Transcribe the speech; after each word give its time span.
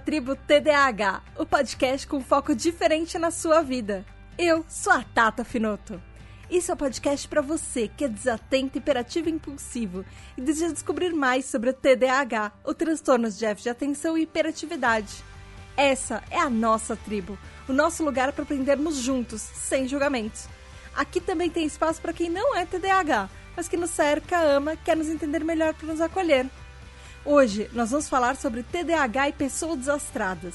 Tribo 0.00 0.34
TDAH, 0.34 1.22
o 1.36 1.44
podcast 1.44 2.06
com 2.06 2.22
foco 2.22 2.54
diferente 2.54 3.18
na 3.18 3.30
sua 3.30 3.60
vida. 3.60 4.04
Eu 4.38 4.64
sou 4.66 4.92
a 4.94 5.02
Tata 5.02 5.44
Finoto. 5.44 6.00
Isso 6.50 6.70
é 6.70 6.74
um 6.74 6.76
podcast 6.76 7.28
para 7.28 7.42
você 7.42 7.86
que 7.86 8.04
é 8.04 8.08
desatento, 8.08 8.78
hiperativo 8.78 9.28
e 9.28 9.32
impulsivo 9.32 10.04
e 10.38 10.40
deseja 10.40 10.72
descobrir 10.72 11.12
mais 11.12 11.44
sobre 11.44 11.70
o 11.70 11.74
TDAH, 11.74 12.50
o 12.64 12.72
transtorno 12.72 13.30
de 13.30 13.38
déficit 13.38 13.64
de 13.64 13.68
atenção 13.68 14.16
e 14.16 14.22
hiperatividade. 14.22 15.22
Essa 15.76 16.22
é 16.30 16.38
a 16.38 16.48
nossa 16.48 16.96
tribo, 16.96 17.38
o 17.68 17.72
nosso 17.72 18.02
lugar 18.02 18.32
para 18.32 18.42
aprendermos 18.42 18.96
juntos, 18.96 19.42
sem 19.42 19.86
julgamentos. 19.86 20.48
Aqui 20.96 21.20
também 21.20 21.50
tem 21.50 21.66
espaço 21.66 22.00
para 22.00 22.14
quem 22.14 22.30
não 22.30 22.56
é 22.56 22.64
TDAH, 22.64 23.28
mas 23.54 23.68
que 23.68 23.76
nos 23.76 23.90
cerca, 23.90 24.40
ama, 24.40 24.76
quer 24.76 24.96
nos 24.96 25.08
entender 25.08 25.44
melhor 25.44 25.74
para 25.74 25.86
nos 25.86 26.00
acolher. 26.00 26.46
Hoje 27.24 27.70
nós 27.74 27.90
vamos 27.90 28.08
falar 28.08 28.36
sobre 28.36 28.62
TDAH 28.62 29.28
e 29.28 29.32
pessoas 29.32 29.78
desastradas. 29.78 30.54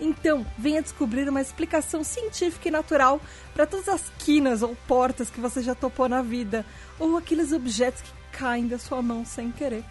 Então, 0.00 0.46
venha 0.58 0.82
descobrir 0.82 1.28
uma 1.28 1.42
explicação 1.42 2.02
científica 2.02 2.68
e 2.68 2.70
natural 2.70 3.20
para 3.54 3.66
todas 3.66 3.88
as 3.88 4.10
quinas 4.18 4.62
ou 4.62 4.74
portas 4.88 5.30
que 5.30 5.40
você 5.40 5.62
já 5.62 5.74
topou 5.74 6.08
na 6.08 6.22
vida, 6.22 6.64
ou 6.98 7.16
aqueles 7.16 7.52
objetos 7.52 8.00
que 8.00 8.12
caem 8.32 8.66
da 8.66 8.78
sua 8.78 9.02
mão 9.02 9.24
sem 9.24 9.52
querer. 9.52 9.84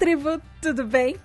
Tribo, 0.00 0.40
tudo 0.62 0.82
bem? 0.82 1.16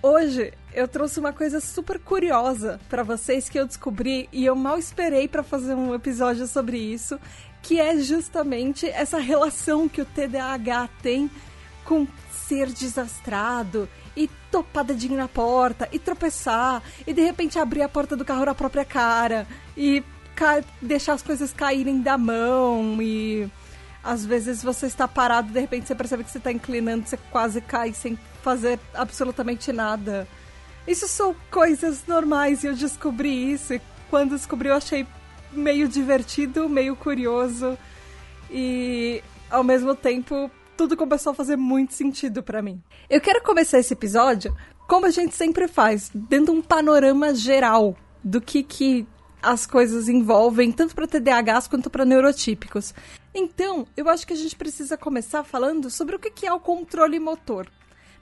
Hoje 0.00 0.52
eu 0.72 0.86
trouxe 0.86 1.18
uma 1.18 1.32
coisa 1.32 1.58
super 1.60 1.98
curiosa 1.98 2.78
para 2.88 3.02
vocês 3.02 3.48
que 3.48 3.58
eu 3.58 3.66
descobri 3.66 4.28
e 4.32 4.46
eu 4.46 4.54
mal 4.54 4.78
esperei 4.78 5.26
para 5.26 5.42
fazer 5.42 5.74
um 5.74 5.92
episódio 5.92 6.46
sobre 6.46 6.78
isso, 6.78 7.18
que 7.60 7.80
é 7.80 7.98
justamente 7.98 8.86
essa 8.86 9.18
relação 9.18 9.88
que 9.88 10.00
o 10.00 10.04
TDAH 10.04 10.90
tem 11.02 11.28
com 11.84 12.06
ser 12.30 12.70
desastrado 12.70 13.88
e 14.16 14.30
topar 14.48 14.84
dedinho 14.84 15.16
na 15.16 15.26
porta 15.26 15.88
e 15.90 15.98
tropeçar 15.98 16.84
e 17.04 17.12
de 17.12 17.20
repente 17.20 17.58
abrir 17.58 17.82
a 17.82 17.88
porta 17.88 18.14
do 18.14 18.24
carro 18.24 18.44
na 18.44 18.54
própria 18.54 18.84
cara 18.84 19.44
e 19.76 20.04
deixar 20.80 21.14
as 21.14 21.22
coisas 21.22 21.52
caírem 21.52 22.00
da 22.00 22.16
mão 22.16 23.02
e 23.02 23.50
às 24.04 24.24
vezes 24.24 24.62
você 24.62 24.86
está 24.86 25.08
parado 25.08 25.50
de 25.50 25.58
repente 25.58 25.88
você 25.88 25.94
percebe 25.94 26.24
que 26.24 26.30
você 26.30 26.38
está 26.38 26.52
inclinando, 26.52 27.06
você 27.06 27.16
quase 27.30 27.60
cai 27.60 27.92
sem 27.92 28.18
fazer 28.42 28.78
absolutamente 28.92 29.72
nada. 29.72 30.28
Isso 30.86 31.08
são 31.08 31.34
coisas 31.50 32.06
normais 32.06 32.62
e 32.62 32.66
eu 32.66 32.74
descobri 32.74 33.52
isso. 33.52 33.72
E 33.72 33.80
quando 34.10 34.36
descobri, 34.36 34.68
eu 34.68 34.74
achei 34.74 35.06
meio 35.50 35.88
divertido, 35.88 36.68
meio 36.68 36.94
curioso. 36.94 37.78
E 38.50 39.22
ao 39.50 39.64
mesmo 39.64 39.94
tempo, 39.94 40.50
tudo 40.76 40.96
começou 40.96 41.32
a 41.32 41.34
fazer 41.34 41.56
muito 41.56 41.94
sentido 41.94 42.42
para 42.42 42.60
mim. 42.60 42.82
Eu 43.08 43.20
quero 43.20 43.42
começar 43.42 43.78
esse 43.78 43.94
episódio 43.94 44.54
como 44.86 45.06
a 45.06 45.10
gente 45.10 45.34
sempre 45.34 45.66
faz, 45.66 46.10
dando 46.14 46.52
um 46.52 46.60
panorama 46.60 47.34
geral 47.34 47.96
do 48.22 48.40
que, 48.40 48.62
que 48.62 49.06
as 49.44 49.66
coisas 49.66 50.08
envolvem, 50.08 50.72
tanto 50.72 50.94
para 50.94 51.06
TDAHs 51.06 51.68
quanto 51.68 51.90
para 51.90 52.04
neurotípicos. 52.04 52.94
Então, 53.34 53.86
eu 53.96 54.08
acho 54.08 54.26
que 54.26 54.32
a 54.32 54.36
gente 54.36 54.56
precisa 54.56 54.96
começar 54.96 55.44
falando 55.44 55.90
sobre 55.90 56.16
o 56.16 56.18
que 56.18 56.46
é 56.46 56.52
o 56.52 56.60
controle 56.60 57.18
motor. 57.18 57.68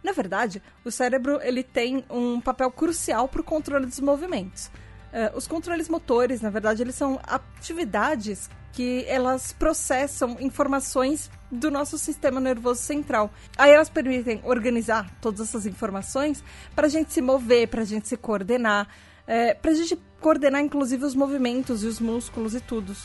Na 0.03 0.13
verdade, 0.13 0.63
o 0.85 0.91
cérebro 0.91 1.39
ele 1.43 1.63
tem 1.63 2.05
um 2.11 2.41
papel 2.41 2.71
crucial 2.71 3.29
para 3.29 3.41
o 3.41 3.45
controle 3.45 3.87
dos 3.87 4.01
movimentos. 4.01 4.67
Uh, 4.67 5.37
os 5.37 5.47
controles 5.47 5.89
motores, 5.89 6.41
na 6.41 6.51
verdade, 6.51 6.83
eles 6.83 6.95
são 6.95 7.21
atividades 7.25 8.51
que 8.73 9.05
elas 9.07 9.53
processam 9.53 10.39
informações 10.41 11.31
do 11.51 11.71
nosso 11.71 11.99
sistema 11.99 12.41
nervoso 12.41 12.81
central. 12.81 13.31
Aí 13.57 13.71
elas 13.71 13.91
permitem 13.91 14.41
organizar 14.45 15.15
todas 15.21 15.41
essas 15.41 15.67
informações 15.67 16.43
para 16.75 16.87
a 16.87 16.91
gente 16.91 17.13
se 17.13 17.21
mover, 17.21 17.69
para 17.69 17.83
a 17.83 17.85
gente 17.85 18.09
se 18.09 18.17
coordenar, 18.17 18.89
é, 19.27 19.53
para 19.53 19.71
a 19.71 19.75
gente 19.75 19.97
coordenar 20.23 20.63
inclusive 20.63 21.05
os 21.05 21.15
movimentos 21.15 21.83
e 21.83 21.87
os 21.87 22.01
músculos 22.01 22.55
e 22.55 22.61
tudo. 22.61 22.97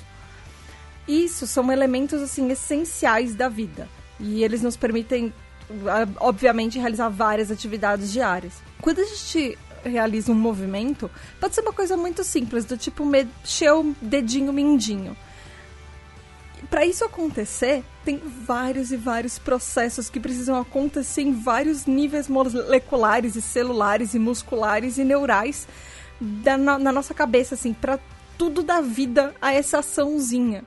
Isso 1.08 1.48
são 1.48 1.72
elementos 1.72 2.22
assim 2.22 2.50
essenciais 2.50 3.36
da 3.36 3.50
vida 3.50 3.90
e 4.20 4.44
eles 4.44 4.62
nos 4.62 4.78
permitem 4.78 5.34
obviamente, 6.20 6.80
realizar 6.80 7.10
várias 7.10 7.52
atividades 7.52 8.12
diárias. 8.12 8.54
Quando 8.82 9.00
a 9.00 9.04
gente 9.04 9.58
realiza 9.84 10.32
um 10.32 10.36
movimento, 10.36 11.10
pode 11.40 11.56
ser 11.56 11.62
uma 11.62 11.74
coisa 11.74 11.98
muito 11.98 12.24
simples, 12.24 12.66
do 12.66 12.78
tipo 12.78 13.06
mexer 13.06 13.72
o 13.72 13.96
dedinho 14.02 14.54
mindinho. 14.54 15.16
Para 16.70 16.86
isso 16.86 17.06
acontecer, 17.06 17.84
tem 18.04 18.18
vários 18.18 18.92
e 18.92 18.98
vários 18.98 19.38
processos 19.38 20.10
que 20.10 20.20
precisam 20.20 20.60
acontecer 20.60 21.22
em 21.22 21.32
vários 21.32 21.86
níveis 21.86 22.28
moleculares 22.28 23.36
e 23.36 23.42
celulares 23.42 24.14
e 24.14 24.20
musculares 24.20 24.98
e 24.98 25.04
neurais 25.04 25.68
da, 26.20 26.58
na, 26.58 26.78
na 26.78 26.92
nossa 26.92 27.14
cabeça, 27.14 27.56
assim, 27.56 27.74
para 27.74 28.00
tudo 28.38 28.62
da 28.64 28.82
vida 28.82 29.34
a 29.42 29.54
essa 29.54 29.80
açãozinha. 29.80 30.64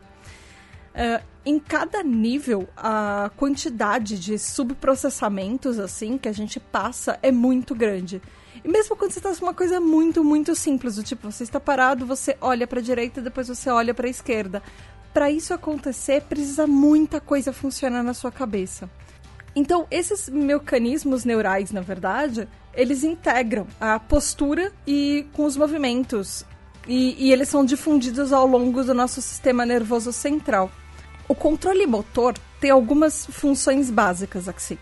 Uh, 0.94 1.24
em 1.44 1.58
cada 1.58 2.02
nível, 2.02 2.68
a 2.76 3.30
quantidade 3.36 4.18
de 4.18 4.38
subprocessamentos, 4.38 5.78
assim, 5.78 6.18
que 6.18 6.28
a 6.28 6.32
gente 6.32 6.60
passa 6.60 7.18
é 7.22 7.32
muito 7.32 7.74
grande. 7.74 8.20
E 8.62 8.68
mesmo 8.68 8.94
quando 8.94 9.12
você 9.12 9.20
está 9.20 9.34
com 9.34 9.46
uma 9.46 9.54
coisa 9.54 9.80
muito, 9.80 10.22
muito 10.22 10.54
simples, 10.54 10.96
do 10.96 11.02
tipo, 11.02 11.30
você 11.30 11.44
está 11.44 11.58
parado, 11.58 12.04
você 12.04 12.36
olha 12.40 12.66
para 12.66 12.80
a 12.80 12.82
direita, 12.82 13.22
depois 13.22 13.48
você 13.48 13.70
olha 13.70 13.94
para 13.94 14.06
a 14.06 14.10
esquerda. 14.10 14.62
Para 15.14 15.30
isso 15.30 15.54
acontecer, 15.54 16.22
precisa 16.22 16.66
muita 16.66 17.20
coisa 17.20 17.52
funcionar 17.52 18.02
na 18.02 18.12
sua 18.12 18.30
cabeça. 18.30 18.90
Então, 19.56 19.86
esses 19.90 20.28
mecanismos 20.28 21.24
neurais, 21.24 21.72
na 21.72 21.80
verdade, 21.80 22.46
eles 22.74 23.04
integram 23.04 23.66
a 23.80 23.98
postura 23.98 24.72
e 24.86 25.26
com 25.32 25.44
os 25.44 25.56
movimentos. 25.56 26.44
E, 26.86 27.26
e 27.26 27.32
eles 27.32 27.48
são 27.48 27.64
difundidos 27.64 28.32
ao 28.32 28.46
longo 28.46 28.82
do 28.82 28.94
nosso 28.94 29.20
sistema 29.20 29.66
nervoso 29.66 30.12
central. 30.12 30.70
O 31.28 31.34
controle 31.34 31.86
motor 31.86 32.34
tem 32.60 32.70
algumas 32.70 33.26
funções 33.26 33.90
básicas 33.90 34.48
assim. 34.48 34.78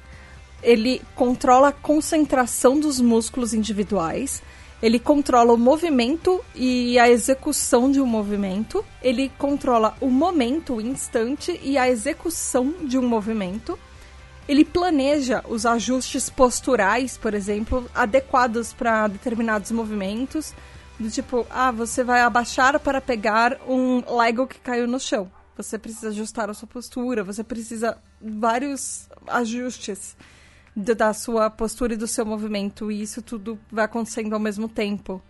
Ele 0.63 1.03
controla 1.15 1.69
a 1.69 1.73
concentração 1.73 2.81
dos 2.81 3.01
músculos 3.01 3.55
individuais, 3.55 4.43
ele 4.83 4.99
controla 4.99 5.53
o 5.53 5.59
movimento 5.59 6.41
e 6.55 6.99
a 6.99 7.11
execução 7.11 7.91
de 7.91 8.01
um 8.01 8.07
movimento, 8.07 8.85
ele 9.03 9.31
controla 9.39 9.97
o 10.01 10.09
momento, 10.09 10.75
o 10.75 10.81
instante 10.81 11.59
e 11.63 11.77
a 11.77 11.89
execução 11.89 12.73
de 12.83 12.97
um 12.99 13.07
movimento. 13.07 13.79
Ele 14.49 14.65
planeja 14.65 15.45
os 15.47 15.67
ajustes 15.67 16.31
posturais, 16.31 17.19
por 17.19 17.35
exemplo, 17.35 17.89
adequados 17.95 18.73
para 18.73 19.07
determinados 19.07 19.71
movimentos, 19.71 20.55
do 20.99 21.11
tipo, 21.11 21.47
ah, 21.51 21.71
você 21.71 22.03
vai 22.03 22.23
abaixar 22.23 22.81
para 22.81 23.01
pegar 23.01 23.59
um 23.69 24.03
Lego 24.17 24.47
que 24.47 24.59
caiu 24.59 24.89
no 24.89 24.99
chão. 24.99 25.31
Você 25.57 25.79
precisa 25.79 26.09
ajustar 26.09 26.49
a 26.49 26.55
sua 26.55 26.67
postura, 26.67 27.23
você 27.23 27.45
precisa 27.45 27.99
vários 28.21 29.09
ajustes 29.27 30.17
da 30.75 31.13
sua 31.13 31.51
postura 31.51 31.95
e 31.95 31.97
do 31.97 32.07
seu 32.07 32.25
movimento, 32.25 32.91
e 32.91 33.03
isso 33.03 33.21
tudo 33.21 33.59
vai 33.71 33.85
acontecendo 33.85 34.33
ao 34.33 34.41
mesmo 34.41 34.69
tempo, 34.69 35.21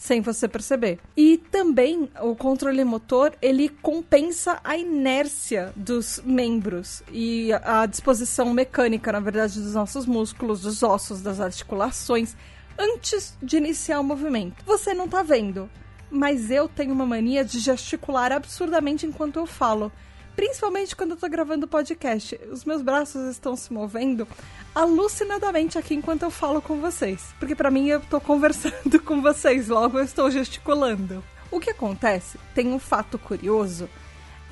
sem 0.00 0.22
você 0.22 0.48
perceber. 0.48 0.98
E 1.14 1.36
também 1.36 2.08
o 2.22 2.34
controle 2.34 2.82
motor, 2.84 3.34
ele 3.42 3.68
compensa 3.68 4.58
a 4.64 4.74
inércia 4.74 5.74
dos 5.76 6.22
membros 6.24 7.02
e 7.12 7.52
a 7.52 7.84
disposição 7.84 8.50
mecânica, 8.54 9.12
na 9.12 9.20
verdade, 9.20 9.60
dos 9.60 9.74
nossos 9.74 10.06
músculos, 10.06 10.62
dos 10.62 10.82
ossos, 10.82 11.20
das 11.20 11.38
articulações, 11.38 12.34
antes 12.78 13.36
de 13.42 13.58
iniciar 13.58 14.00
o 14.00 14.02
movimento. 14.02 14.64
Você 14.64 14.94
não 14.94 15.04
está 15.04 15.22
vendo, 15.22 15.68
mas 16.10 16.50
eu 16.50 16.66
tenho 16.66 16.94
uma 16.94 17.04
mania 17.04 17.44
de 17.44 17.58
gesticular 17.58 18.32
absurdamente 18.32 19.04
enquanto 19.04 19.38
eu 19.38 19.44
falo. 19.44 19.92
Principalmente 20.36 20.96
quando 20.96 21.12
eu 21.12 21.16
tô 21.16 21.28
gravando 21.28 21.68
podcast. 21.68 22.38
Os 22.50 22.64
meus 22.64 22.82
braços 22.82 23.28
estão 23.30 23.56
se 23.56 23.72
movendo 23.72 24.26
alucinadamente 24.74 25.78
aqui 25.78 25.94
enquanto 25.94 26.22
eu 26.22 26.30
falo 26.30 26.62
com 26.62 26.80
vocês. 26.80 27.34
Porque 27.38 27.54
para 27.54 27.70
mim 27.70 27.88
eu 27.88 28.00
tô 28.00 28.20
conversando 28.20 29.00
com 29.04 29.20
vocês, 29.20 29.68
logo 29.68 29.98
eu 29.98 30.04
estou 30.04 30.30
gesticulando. 30.30 31.22
O 31.50 31.58
que 31.58 31.70
acontece, 31.70 32.38
tem 32.54 32.68
um 32.68 32.78
fato 32.78 33.18
curioso, 33.18 33.88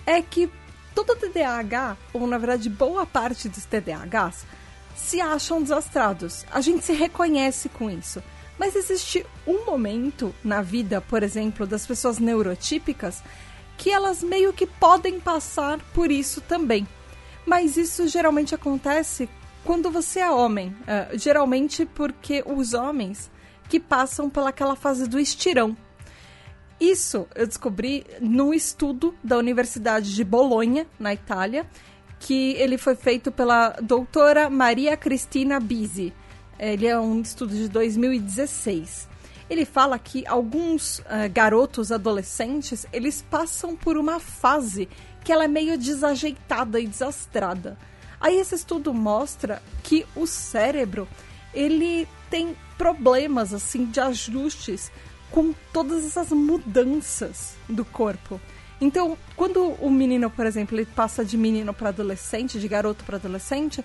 é 0.04 0.20
que 0.20 0.50
todo 0.94 1.14
TDAH, 1.14 1.96
ou 2.12 2.26
na 2.26 2.38
verdade 2.38 2.68
boa 2.68 3.06
parte 3.06 3.48
dos 3.48 3.64
TDAHs, 3.64 4.44
se 4.96 5.20
acham 5.20 5.62
desastrados. 5.62 6.44
A 6.50 6.60
gente 6.60 6.84
se 6.84 6.92
reconhece 6.92 7.68
com 7.68 7.88
isso. 7.88 8.22
Mas 8.58 8.74
existe 8.74 9.24
um 9.46 9.64
momento 9.64 10.34
na 10.42 10.60
vida, 10.60 11.00
por 11.00 11.22
exemplo, 11.22 11.64
das 11.64 11.86
pessoas 11.86 12.18
neurotípicas, 12.18 13.22
que 13.78 13.90
elas 13.90 14.22
meio 14.22 14.52
que 14.52 14.66
podem 14.66 15.20
passar 15.20 15.78
por 15.94 16.10
isso 16.10 16.40
também. 16.42 16.86
Mas 17.46 17.78
isso 17.78 18.06
geralmente 18.08 18.54
acontece 18.54 19.28
quando 19.64 19.90
você 19.90 20.20
é 20.20 20.30
homem. 20.30 20.76
Uh, 20.82 21.16
geralmente 21.16 21.86
porque 21.86 22.42
os 22.44 22.74
homens 22.74 23.30
que 23.68 23.78
passam 23.78 24.28
pelaquela 24.28 24.74
fase 24.74 25.08
do 25.08 25.18
estirão. 25.18 25.76
Isso 26.80 27.26
eu 27.34 27.46
descobri 27.46 28.04
num 28.20 28.52
estudo 28.52 29.14
da 29.22 29.36
Universidade 29.36 30.14
de 30.14 30.24
Bolonha, 30.24 30.86
na 30.98 31.12
Itália, 31.12 31.66
que 32.20 32.52
ele 32.52 32.78
foi 32.78 32.94
feito 32.94 33.30
pela 33.30 33.70
doutora 33.82 34.50
Maria 34.50 34.96
Cristina 34.96 35.60
Bisi. 35.60 36.12
Ele 36.58 36.86
é 36.86 36.98
um 36.98 37.20
estudo 37.20 37.54
de 37.54 37.68
2016. 37.68 39.08
Ele 39.48 39.64
fala 39.64 39.98
que 39.98 40.26
alguns 40.26 40.98
uh, 41.00 41.04
garotos 41.32 41.90
adolescentes, 41.90 42.86
eles 42.92 43.22
passam 43.22 43.74
por 43.74 43.96
uma 43.96 44.20
fase 44.20 44.88
que 45.24 45.32
ela 45.32 45.44
é 45.44 45.48
meio 45.48 45.78
desajeitada 45.78 46.78
e 46.80 46.86
desastrada. 46.86 47.78
Aí 48.20 48.38
esse 48.38 48.54
estudo 48.54 48.92
mostra 48.92 49.62
que 49.82 50.04
o 50.14 50.26
cérebro, 50.26 51.08
ele 51.54 52.06
tem 52.28 52.56
problemas 52.76 53.54
assim 53.54 53.86
de 53.86 54.00
ajustes 54.00 54.90
com 55.30 55.54
todas 55.72 56.04
essas 56.04 56.30
mudanças 56.30 57.56
do 57.68 57.84
corpo. 57.84 58.40
Então, 58.80 59.18
quando 59.34 59.72
o 59.80 59.90
menino, 59.90 60.30
por 60.30 60.46
exemplo, 60.46 60.76
ele 60.76 60.86
passa 60.86 61.24
de 61.24 61.36
menino 61.36 61.74
para 61.74 61.88
adolescente, 61.88 62.60
de 62.60 62.68
garoto 62.68 63.04
para 63.04 63.16
adolescente, 63.16 63.84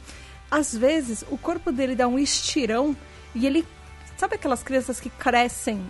às 0.50 0.76
vezes 0.76 1.26
o 1.32 1.38
corpo 1.38 1.72
dele 1.72 1.96
dá 1.96 2.08
um 2.08 2.20
estirão 2.20 2.96
e 3.34 3.48
ele. 3.48 3.66
Sabe 4.18 4.36
aquelas 4.36 4.64
crianças 4.64 5.00
que 5.00 5.10
crescem 5.10 5.86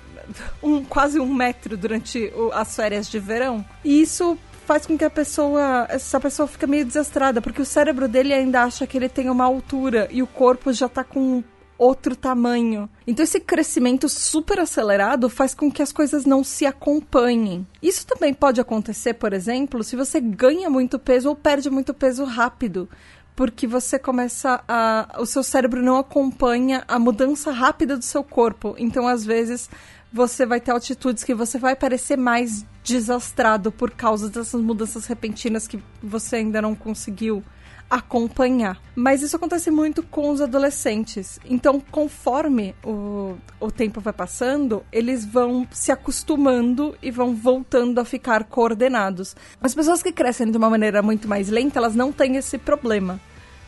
um, 0.62 0.84
quase 0.84 1.20
um 1.20 1.34
metro 1.34 1.78
durante 1.78 2.32
o, 2.36 2.52
as 2.54 2.76
férias 2.76 3.10
de 3.10 3.20
verão? 3.20 3.66
E 3.84 4.02
isso 4.02 4.38
faz 4.66 4.86
com 4.86 4.98
que 4.98 5.04
a 5.04 5.10
pessoa, 5.10 5.86
essa 5.90 6.20
pessoa 6.20 6.48
fica 6.48 6.66
meio 6.66 6.86
desastrada, 6.86 7.42
porque 7.42 7.62
o 7.62 7.66
cérebro 7.66 8.08
dele 8.08 8.34
ainda 8.34 8.64
acha 8.64 8.88
que 8.88 8.98
ele 8.98 9.10
tem 9.10 9.30
uma 9.30 9.44
altura 9.44 10.08
e 10.10 10.24
o 10.24 10.28
corpo 10.28 10.72
já 10.72 10.88
tá 10.88 11.04
com 11.04 11.44
outro 11.78 12.16
tamanho. 12.16 12.90
Então 13.06 13.24
esse 13.24 13.40
crescimento 13.40 14.08
super 14.08 14.60
acelerado 14.60 15.30
faz 15.30 15.54
com 15.54 15.72
que 15.72 15.82
as 15.82 15.92
coisas 15.92 16.26
não 16.26 16.44
se 16.44 16.66
acompanhem. 16.66 17.68
Isso 17.82 18.06
também 18.06 18.34
pode 18.34 18.62
acontecer, 18.62 19.16
por 19.16 19.34
exemplo, 19.34 19.84
se 19.84 19.96
você 19.96 20.22
ganha 20.22 20.70
muito 20.70 20.98
peso 20.98 21.30
ou 21.30 21.36
perde 21.36 21.70
muito 21.70 21.94
peso 21.94 22.24
rápido 22.24 22.88
porque 23.36 23.66
você 23.66 23.98
começa 23.98 24.64
a. 24.68 25.18
O 25.20 25.26
seu 25.26 25.44
cérebro 25.44 25.82
não 25.82 25.98
acompanha 25.98 26.84
a 26.88 27.00
mudança 27.00 27.52
rápida 27.52 27.98
do 27.98 28.04
seu 28.04 28.24
corpo. 28.24 28.76
Então, 28.78 29.08
às 29.08 29.26
vezes, 29.26 29.70
você 30.12 30.46
vai 30.46 30.62
ter 30.62 30.72
atitudes 30.72 31.24
que 31.24 31.34
você 31.34 31.58
vai 31.58 31.76
parecer 31.76 32.18
mais 32.18 32.66
desastrado 32.84 33.72
por 33.72 33.92
causa 33.92 34.30
dessas 34.30 34.62
mudanças 34.62 35.06
repentinas 35.06 35.68
que 35.68 35.82
você 36.02 36.38
ainda 36.38 36.62
não 36.62 36.76
conseguiu 36.76 37.44
acompanhar. 37.90 38.82
Mas 38.96 39.22
isso 39.22 39.36
acontece 39.36 39.70
muito 39.70 40.02
com 40.02 40.30
os 40.32 40.42
adolescentes. 40.42 41.40
Então, 41.46 41.80
conforme 41.92 42.76
o, 42.84 43.36
o 43.60 43.72
tempo 43.72 44.02
vai 44.02 44.14
passando, 44.14 44.84
eles 44.92 45.24
vão 45.24 45.68
se 45.72 45.92
acostumando 45.92 46.98
e 47.02 47.12
vão 47.12 47.36
voltando 47.36 48.00
a 48.00 48.06
ficar 48.06 48.46
coordenados. 48.46 49.36
As 49.62 49.76
pessoas 49.76 50.02
que 50.02 50.12
crescem 50.12 50.50
de 50.50 50.58
uma 50.58 50.70
maneira 50.70 51.02
muito 51.02 51.28
mais 51.28 51.50
lenta, 51.50 51.78
elas 51.78 51.96
não 51.96 52.12
têm 52.12 52.36
esse 52.36 52.58
problema. 52.58 53.20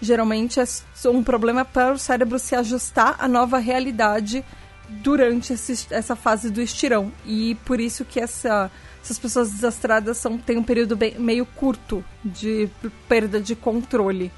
Geralmente 0.01 0.59
é 0.59 0.65
um 1.09 1.23
problema 1.23 1.63
para 1.63 1.93
o 1.93 1.99
cérebro 1.99 2.37
se 2.39 2.55
ajustar 2.55 3.15
à 3.19 3.27
nova 3.27 3.59
realidade 3.59 4.43
durante 4.89 5.53
esse, 5.53 5.87
essa 5.93 6.15
fase 6.15 6.49
do 6.49 6.61
estirão. 6.61 7.11
E 7.25 7.55
por 7.65 7.79
isso 7.79 8.03
que 8.03 8.19
essa 8.19 8.71
essas 9.05 9.19
pessoas 9.19 9.51
desastradas 9.51 10.17
são, 10.17 10.35
têm 10.35 10.57
um 10.57 10.63
período 10.63 10.95
bem, 10.95 11.13
meio 11.19 11.45
curto 11.45 12.03
de 12.23 12.67
perda 13.07 13.39
de 13.39 13.55
controle 13.55 14.31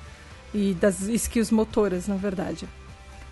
e 0.54 0.74
das 0.74 1.02
skills 1.04 1.52
motoras, 1.52 2.06
na 2.06 2.18
verdade. 2.18 2.68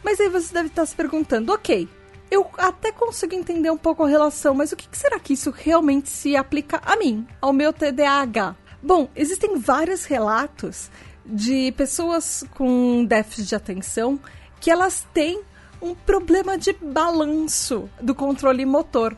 Mas 0.01 0.17
aí 0.21 0.29
você 0.29 0.53
deve 0.53 0.69
estar 0.69 0.85
se 0.85 0.95
perguntando, 0.95 1.51
ok, 1.51 1.89
eu 2.31 2.49
até 2.57 2.89
consigo 2.91 3.35
entender 3.35 3.69
um 3.69 3.77
pouco 3.77 4.03
a 4.03 4.07
relação, 4.07 4.53
mas 4.53 4.71
o 4.71 4.77
que 4.77 4.87
será 4.97 5.19
que 5.19 5.33
isso 5.33 5.51
realmente 5.51 6.09
se 6.09 6.37
aplica 6.37 6.81
a 6.85 6.95
mim, 6.95 7.27
ao 7.41 7.51
meu 7.51 7.73
TDAH? 7.73 8.55
Bom, 8.81 9.09
existem 9.13 9.57
vários 9.57 10.05
relatos 10.05 10.89
de 11.25 11.73
pessoas 11.73 12.45
com 12.55 13.03
déficit 13.03 13.49
de 13.49 13.55
atenção 13.55 14.17
que 14.61 14.71
elas 14.71 15.05
têm 15.13 15.41
um 15.81 15.93
problema 15.93 16.57
de 16.57 16.71
balanço 16.71 17.89
do 18.01 18.15
controle 18.15 18.65
motor. 18.65 19.17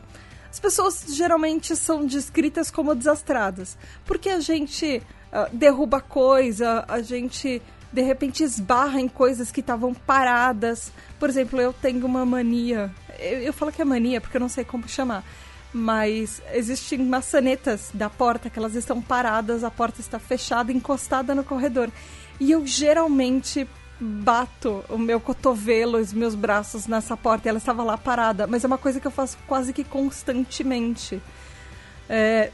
As 0.58 0.60
pessoas 0.60 1.04
geralmente 1.14 1.76
são 1.76 2.04
descritas 2.04 2.68
como 2.68 2.92
desastradas, 2.92 3.78
porque 4.04 4.28
a 4.28 4.40
gente 4.40 5.00
uh, 5.32 5.56
derruba 5.56 6.00
coisa, 6.00 6.84
a 6.88 7.00
gente 7.00 7.62
de 7.92 8.02
repente 8.02 8.42
esbarra 8.42 9.00
em 9.00 9.06
coisas 9.06 9.52
que 9.52 9.60
estavam 9.60 9.94
paradas. 9.94 10.90
Por 11.16 11.28
exemplo, 11.28 11.60
eu 11.60 11.72
tenho 11.72 12.04
uma 12.04 12.26
mania, 12.26 12.92
eu, 13.20 13.38
eu 13.38 13.52
falo 13.52 13.70
que 13.70 13.80
é 13.80 13.84
mania 13.84 14.20
porque 14.20 14.36
eu 14.36 14.40
não 14.40 14.48
sei 14.48 14.64
como 14.64 14.88
chamar, 14.88 15.22
mas 15.72 16.42
existem 16.52 16.98
maçanetas 16.98 17.90
da 17.94 18.10
porta 18.10 18.50
que 18.50 18.58
elas 18.58 18.74
estão 18.74 19.00
paradas, 19.00 19.62
a 19.62 19.70
porta 19.70 20.00
está 20.00 20.18
fechada, 20.18 20.72
encostada 20.72 21.36
no 21.36 21.44
corredor. 21.44 21.88
E 22.40 22.50
eu 22.50 22.66
geralmente 22.66 23.64
bato 24.00 24.84
o 24.88 24.98
meu 24.98 25.20
cotovelo, 25.20 25.98
os 25.98 26.12
meus 26.12 26.34
braços 26.34 26.86
nessa 26.86 27.16
porta 27.16 27.48
e 27.48 27.50
ela 27.50 27.58
estava 27.58 27.82
lá 27.82 27.98
parada. 27.98 28.46
Mas 28.46 28.64
é 28.64 28.66
uma 28.66 28.78
coisa 28.78 29.00
que 29.00 29.06
eu 29.06 29.10
faço 29.10 29.36
quase 29.46 29.72
que 29.72 29.84
constantemente. 29.84 31.20
É, 32.08 32.50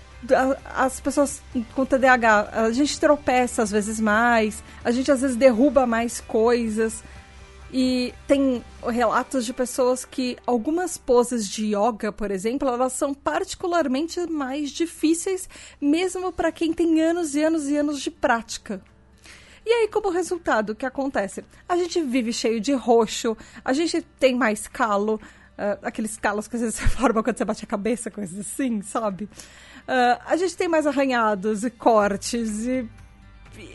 as 0.74 1.00
pessoas 1.00 1.42
com 1.74 1.84
TDAH, 1.84 2.48
a 2.52 2.72
gente 2.72 2.98
tropeça 2.98 3.62
às 3.62 3.70
vezes 3.70 4.00
mais, 4.00 4.62
a 4.82 4.90
gente 4.90 5.10
às 5.10 5.20
vezes 5.20 5.36
derruba 5.36 5.86
mais 5.86 6.20
coisas. 6.20 7.02
E 7.76 8.14
tem 8.28 8.62
relatos 8.86 9.44
de 9.44 9.52
pessoas 9.52 10.04
que 10.04 10.36
algumas 10.46 10.96
poses 10.96 11.48
de 11.48 11.74
yoga, 11.74 12.12
por 12.12 12.30
exemplo, 12.30 12.68
elas 12.68 12.92
são 12.92 13.12
particularmente 13.12 14.20
mais 14.30 14.70
difíceis, 14.70 15.48
mesmo 15.80 16.32
para 16.32 16.52
quem 16.52 16.72
tem 16.72 17.02
anos 17.02 17.34
e 17.34 17.42
anos 17.42 17.68
e 17.68 17.76
anos 17.76 18.00
de 18.00 18.12
prática. 18.12 18.80
E 19.66 19.70
aí, 19.70 19.88
como 19.88 20.10
resultado, 20.10 20.70
o 20.70 20.74
que 20.74 20.84
acontece? 20.84 21.44
A 21.68 21.76
gente 21.76 22.00
vive 22.02 22.32
cheio 22.32 22.60
de 22.60 22.72
roxo, 22.72 23.36
a 23.64 23.72
gente 23.72 24.02
tem 24.02 24.34
mais 24.34 24.68
calo, 24.68 25.14
uh, 25.14 25.78
aqueles 25.82 26.16
calos 26.18 26.46
que 26.46 26.56
às 26.56 26.62
vezes 26.62 26.76
você 26.80 26.88
forma 26.88 27.22
quando 27.22 27.36
você 27.36 27.44
bate 27.44 27.64
a 27.64 27.68
cabeça, 27.68 28.10
coisas 28.10 28.38
assim, 28.38 28.82
sabe? 28.82 29.24
Uh, 29.24 30.20
a 30.26 30.36
gente 30.36 30.56
tem 30.56 30.68
mais 30.68 30.86
arranhados 30.86 31.64
e 31.64 31.70
cortes 31.70 32.66
e. 32.66 32.88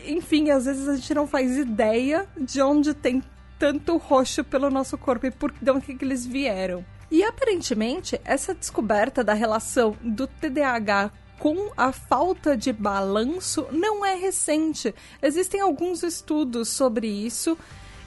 Enfim, 0.06 0.50
às 0.50 0.66
vezes 0.66 0.86
a 0.86 0.94
gente 0.94 1.14
não 1.14 1.26
faz 1.26 1.56
ideia 1.56 2.28
de 2.38 2.60
onde 2.60 2.92
tem 2.92 3.22
tanto 3.58 3.96
roxo 3.96 4.44
pelo 4.44 4.70
nosso 4.70 4.98
corpo 4.98 5.26
e 5.26 5.30
por 5.30 5.52
de 5.52 5.70
onde 5.70 5.94
que 5.94 6.04
eles 6.04 6.26
vieram. 6.26 6.84
E 7.10 7.24
aparentemente, 7.24 8.20
essa 8.24 8.54
descoberta 8.54 9.24
da 9.24 9.32
relação 9.32 9.96
do 10.02 10.26
TDAH 10.26 11.10
com 11.40 11.72
a 11.74 11.90
falta 11.90 12.54
de 12.54 12.70
balanço 12.70 13.66
não 13.72 14.04
é 14.04 14.14
recente. 14.14 14.94
Existem 15.22 15.60
alguns 15.60 16.02
estudos 16.02 16.68
sobre 16.68 17.08
isso 17.08 17.58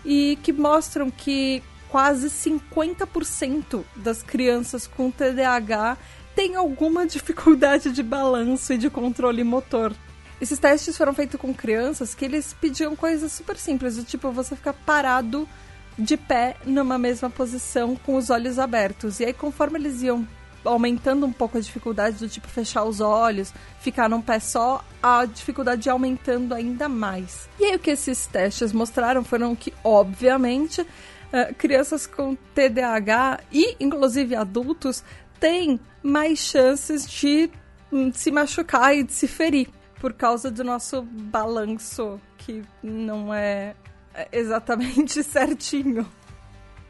e 0.06 0.38
que 0.44 0.54
mostram 0.54 1.10
que 1.10 1.64
quase 1.90 2.30
50% 2.30 3.84
das 3.96 4.22
crianças 4.22 4.86
com 4.86 5.10
TDAH 5.10 5.98
têm 6.36 6.56
alguma 6.56 7.06
dificuldade 7.08 7.92
de 7.92 8.04
balanço 8.04 8.72
e 8.72 8.78
de 8.78 8.90
controle 8.90 9.44
motor. 9.44 9.94
Esses 10.40 10.60
testes 10.60 10.96
foram 10.96 11.14
feitos 11.14 11.40
com 11.40 11.54
crianças 11.54 12.14
que 12.14 12.26
eles 12.26 12.54
pediam 12.54 12.96
coisas 12.96 13.32
super 13.32 13.58
simples, 13.58 13.96
do 13.96 14.04
tipo 14.04 14.32
você 14.32 14.56
ficar 14.56 14.74
parado 14.74 15.50
de 15.98 16.18
pé 16.18 16.58
numa 16.66 17.00
mesma 17.00 17.30
posição 17.30 17.96
com 17.96 18.16
os 18.16 18.30
olhos 18.30 18.60
abertos. 18.60 19.20
E 19.20 19.26
aí, 19.26 19.34
conforme 19.34 19.80
eles 19.80 20.04
iam 20.04 20.28
aumentando 20.64 21.26
um 21.26 21.32
pouco 21.32 21.58
a 21.58 21.62
dificuldade 21.62 22.18
do 22.18 22.30
tipo 22.30 22.48
fechar 22.48 22.84
os 22.84 23.02
olhos, 23.02 23.54
ficar 23.80 24.10
num 24.10 24.22
pé 24.22 24.40
só, 24.40 24.84
a 25.02 25.26
dificuldade 25.26 25.90
aumentando 25.90 26.54
ainda 26.54 26.88
mais. 26.88 27.50
E 27.60 27.66
aí 27.66 27.76
o 27.76 27.80
que 27.80 27.92
esses 27.92 28.26
testes 28.28 28.72
mostraram 28.72 29.24
foram 29.24 29.56
que, 29.56 29.74
obviamente, 29.84 30.82
uh, 30.82 31.54
crianças 31.58 32.08
com 32.08 32.36
TDAH 32.36 33.42
e 33.52 33.76
inclusive 33.80 34.36
adultos 34.36 35.04
têm 35.40 35.80
mais 36.02 36.40
chances 36.40 37.10
de 37.10 37.50
um, 37.92 38.12
se 38.14 38.32
machucar 38.32 38.96
e 38.96 39.04
de 39.04 39.14
se 39.14 39.28
ferir 39.28 39.70
por 40.00 40.14
causa 40.14 40.52
do 40.52 40.64
nosso 40.64 41.02
balanço 41.02 42.20
que 42.38 42.62
não 42.82 43.34
é, 43.34 43.76
é 44.14 44.28
exatamente 44.32 45.24
certinho. 45.24 46.06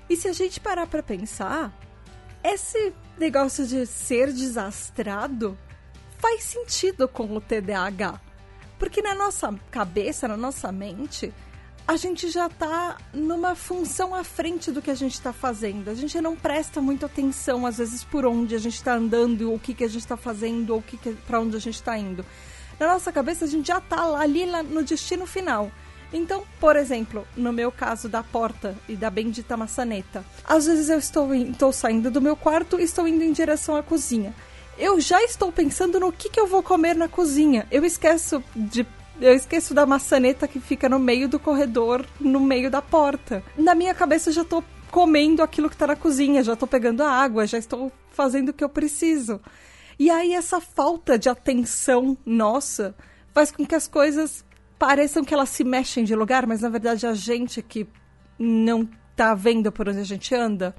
E 0.10 0.16
se 0.16 0.28
a 0.28 0.34
gente 0.34 0.60
parar 0.60 0.88
para 0.88 1.04
pensar, 1.04 1.72
esse 2.44 2.94
negócio 3.18 3.66
de 3.66 3.86
ser 3.86 4.32
desastrado 4.32 5.58
faz 6.18 6.44
sentido 6.44 7.08
com 7.08 7.36
o 7.36 7.42
TDAH. 7.42 8.20
Porque 8.78 9.02
na 9.02 9.16
nossa 9.16 9.54
cabeça, 9.72 10.28
na 10.28 10.38
nossa 10.38 10.72
mente, 10.72 11.34
a 11.88 11.96
gente 11.98 12.30
já 12.30 12.50
tá 12.50 12.98
numa 13.14 13.56
função 13.56 14.16
à 14.16 14.24
frente 14.24 14.72
do 14.72 14.82
que 14.82 14.90
a 14.90 14.96
gente 14.96 15.14
está 15.14 15.34
fazendo. 15.34 15.90
A 15.90 15.94
gente 15.94 16.20
não 16.22 16.36
presta 16.36 16.82
muita 16.82 17.06
atenção, 17.06 17.66
às 17.66 17.78
vezes, 17.78 18.04
por 18.04 18.26
onde 18.26 18.56
a 18.56 18.58
gente 18.60 18.76
está 18.76 18.96
andando, 18.96 19.54
o 19.54 19.60
que, 19.60 19.74
que 19.74 19.84
a 19.84 19.88
gente 19.88 20.02
está 20.02 20.18
fazendo, 20.18 20.74
ou 20.74 20.82
que 20.82 20.98
que, 20.98 21.12
para 21.12 21.40
onde 21.40 21.58
a 21.58 21.60
gente 21.60 21.76
está 21.76 21.98
indo. 21.98 22.26
Na 22.80 22.88
nossa 22.88 23.12
cabeça, 23.12 23.46
a 23.46 23.48
gente 23.48 23.68
já 23.68 23.80
tá 23.82 24.06
lá, 24.06 24.22
ali 24.22 24.46
no 24.46 24.84
destino 24.84 25.26
final. 25.26 25.72
Então, 26.14 26.44
por 26.60 26.76
exemplo, 26.76 27.28
no 27.36 27.52
meu 27.52 27.72
caso 27.72 28.08
da 28.08 28.22
porta 28.22 28.76
e 28.88 28.96
da 28.96 29.10
bendita 29.10 29.58
maçaneta, 29.58 30.24
às 30.46 30.68
vezes 30.68 30.88
eu 30.90 31.00
estou, 31.00 31.34
estou 31.34 31.74
saindo 31.74 32.12
do 32.12 32.22
meu 32.22 32.36
quarto 32.36 32.80
e 32.80 32.84
estou 32.84 33.08
indo 33.08 33.24
em 33.24 33.32
direção 33.32 33.76
à 33.76 33.82
cozinha. 33.82 34.34
Eu 34.78 35.02
já 35.02 35.22
estou 35.24 35.52
pensando 35.52 36.00
no 36.00 36.12
que, 36.12 36.30
que 36.30 36.40
eu 36.40 36.46
vou 36.46 36.62
comer 36.62 36.96
na 36.96 37.08
cozinha. 37.08 37.68
Eu 37.72 37.84
esqueço 37.84 38.44
de 38.56 38.86
eu 39.22 39.34
esqueço 39.34 39.74
da 39.74 39.86
maçaneta 39.86 40.48
que 40.48 40.60
fica 40.60 40.90
no 40.90 41.00
meio 41.00 41.30
do 41.30 41.40
corredor, 41.40 42.06
no 42.20 42.40
meio 42.40 42.70
da 42.70 42.82
porta. 42.82 43.44
Na 43.58 43.76
minha 43.76 43.94
cabeça 43.94 44.30
eu 44.30 44.34
já 44.34 44.44
tô 44.44 44.64
comendo 44.92 45.42
aquilo 45.42 45.70
que 45.70 45.78
tá 45.78 45.88
na 45.88 45.96
cozinha, 45.96 46.44
já 46.44 46.56
tô 46.56 46.68
pegando 46.68 47.02
a 47.02 47.10
água, 47.10 47.48
já 47.48 47.58
estou 47.58 47.92
fazendo 48.12 48.50
o 48.50 48.54
que 48.54 48.64
eu 48.64 48.70
preciso. 48.70 49.40
E 49.98 50.10
aí 50.10 50.34
essa 50.34 50.60
falta 50.60 51.18
de 51.18 51.30
atenção 51.30 52.18
nossa 52.26 52.96
faz 53.34 53.52
com 53.52 53.66
que 53.66 53.76
as 53.76 53.88
coisas 53.88 54.44
pareçam 54.86 55.24
que 55.24 55.34
elas 55.34 55.48
se 55.48 55.64
mexem 55.64 56.04
de 56.04 56.14
lugar, 56.14 56.46
mas 56.46 56.60
na 56.60 56.68
verdade 56.68 57.08
a 57.08 57.14
gente 57.14 57.62
que 57.62 57.88
não 58.38 58.86
tá 59.16 59.34
vendo 59.34 59.72
por 59.72 59.88
onde 59.88 60.00
a 60.00 60.04
gente 60.04 60.36
anda. 60.36 60.76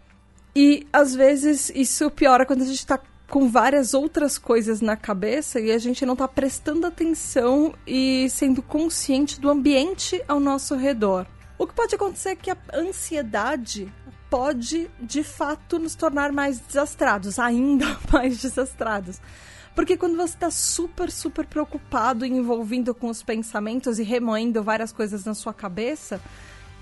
E 0.55 0.87
às 0.93 1.15
vezes 1.15 1.73
isso 1.75 2.11
piora 2.11 2.45
quando 2.45 2.61
a 2.61 2.67
gente 2.67 2.87
tá 2.87 3.01
com 3.27 3.49
várias 3.49 3.95
outras 3.95 4.37
coisas 4.37 4.83
na 4.83 4.95
cabeça 4.95 5.59
e 5.59 5.73
a 5.73 5.79
gente 5.79 6.05
não 6.05 6.15
tá 6.15 6.29
prestando 6.29 6.87
atenção 6.87 7.75
e 7.87 8.29
sendo 8.29 8.61
consciente 8.63 9.41
do 9.41 9.49
ambiente 9.49 10.23
ao 10.29 10.39
nosso 10.39 10.77
redor. 10.77 11.27
O 11.57 11.67
que 11.67 11.73
pode 11.73 11.95
acontecer 11.95 12.29
é 12.29 12.37
que 12.37 12.51
a 12.51 12.59
ansiedade 12.75 13.91
pode 14.29 14.91
de 15.01 15.25
fato 15.25 15.79
nos 15.79 15.95
tornar 15.95 16.31
mais 16.31 16.61
desastrados, 16.61 17.39
ainda 17.39 17.87
mais 18.13 18.37
desastrados. 18.37 19.19
Porque 19.75 19.97
quando 19.97 20.17
você 20.17 20.35
está 20.35 20.51
super, 20.51 21.11
super 21.11 21.47
preocupado 21.47 22.25
e 22.25 22.31
envolvido 22.31 22.95
com 22.95 23.09
os 23.09 23.23
pensamentos 23.23 23.99
e 23.99 24.03
remoendo 24.03 24.63
várias 24.63 24.93
coisas 24.93 25.25
na 25.25 25.35
sua 25.35 25.53
cabeça, 25.53 26.21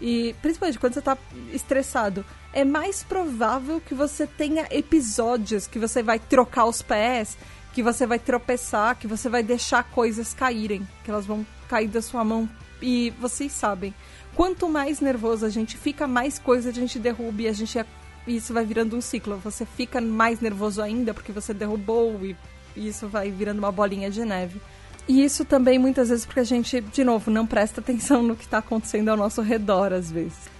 e 0.00 0.34
principalmente 0.42 0.78
quando 0.78 0.94
você 0.94 0.98
está 0.98 1.16
estressado, 1.52 2.24
é 2.52 2.64
mais 2.64 3.02
provável 3.02 3.80
que 3.80 3.94
você 3.94 4.26
tenha 4.26 4.66
episódios 4.70 5.66
que 5.66 5.78
você 5.78 6.02
vai 6.02 6.18
trocar 6.18 6.66
os 6.66 6.82
pés, 6.82 7.38
que 7.72 7.82
você 7.82 8.06
vai 8.06 8.18
tropeçar, 8.18 8.98
que 8.98 9.06
você 9.06 9.28
vai 9.28 9.42
deixar 9.42 9.84
coisas 9.84 10.34
caírem, 10.34 10.86
que 11.04 11.10
elas 11.10 11.24
vão 11.24 11.46
cair 11.68 11.88
da 11.88 12.02
sua 12.02 12.24
mão. 12.24 12.48
E 12.82 13.10
vocês 13.20 13.52
sabem, 13.52 13.94
quanto 14.34 14.68
mais 14.68 15.00
nervoso 15.00 15.46
a 15.46 15.48
gente 15.48 15.78
fica, 15.78 16.06
mais 16.06 16.38
coisa 16.38 16.68
a 16.68 16.72
gente 16.72 16.98
derruba 16.98 17.42
e 17.42 17.48
a 17.48 17.52
gente 17.52 17.78
e 18.26 18.36
isso 18.36 18.52
vai 18.52 18.64
virando 18.64 18.96
um 18.96 19.00
ciclo. 19.00 19.36
Você 19.38 19.64
fica 19.64 20.00
mais 20.00 20.40
nervoso 20.40 20.80
ainda 20.80 21.12
porque 21.12 21.32
você 21.32 21.52
derrubou 21.52 22.24
e 22.24 22.36
e 22.76 22.88
isso 22.88 23.08
vai 23.08 23.30
virando 23.30 23.58
uma 23.58 23.72
bolinha 23.72 24.10
de 24.10 24.24
neve. 24.24 24.60
E 25.08 25.24
isso 25.24 25.44
também 25.44 25.78
muitas 25.78 26.08
vezes 26.08 26.24
porque 26.24 26.40
a 26.40 26.44
gente, 26.44 26.80
de 26.80 27.02
novo, 27.02 27.30
não 27.30 27.46
presta 27.46 27.80
atenção 27.80 28.22
no 28.22 28.36
que 28.36 28.44
está 28.44 28.58
acontecendo 28.58 29.08
ao 29.08 29.16
nosso 29.16 29.42
redor 29.42 29.92
às 29.92 30.10
vezes. 30.10 30.50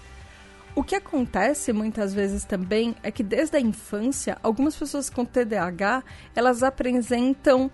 O 0.74 0.82
que 0.82 0.94
acontece 0.94 1.72
muitas 1.72 2.14
vezes 2.14 2.44
também 2.44 2.96
é 3.02 3.10
que 3.10 3.22
desde 3.22 3.56
a 3.56 3.60
infância, 3.60 4.38
algumas 4.42 4.74
pessoas 4.74 5.10
com 5.10 5.24
TDAH, 5.24 6.02
elas 6.34 6.62
apresentam 6.62 7.70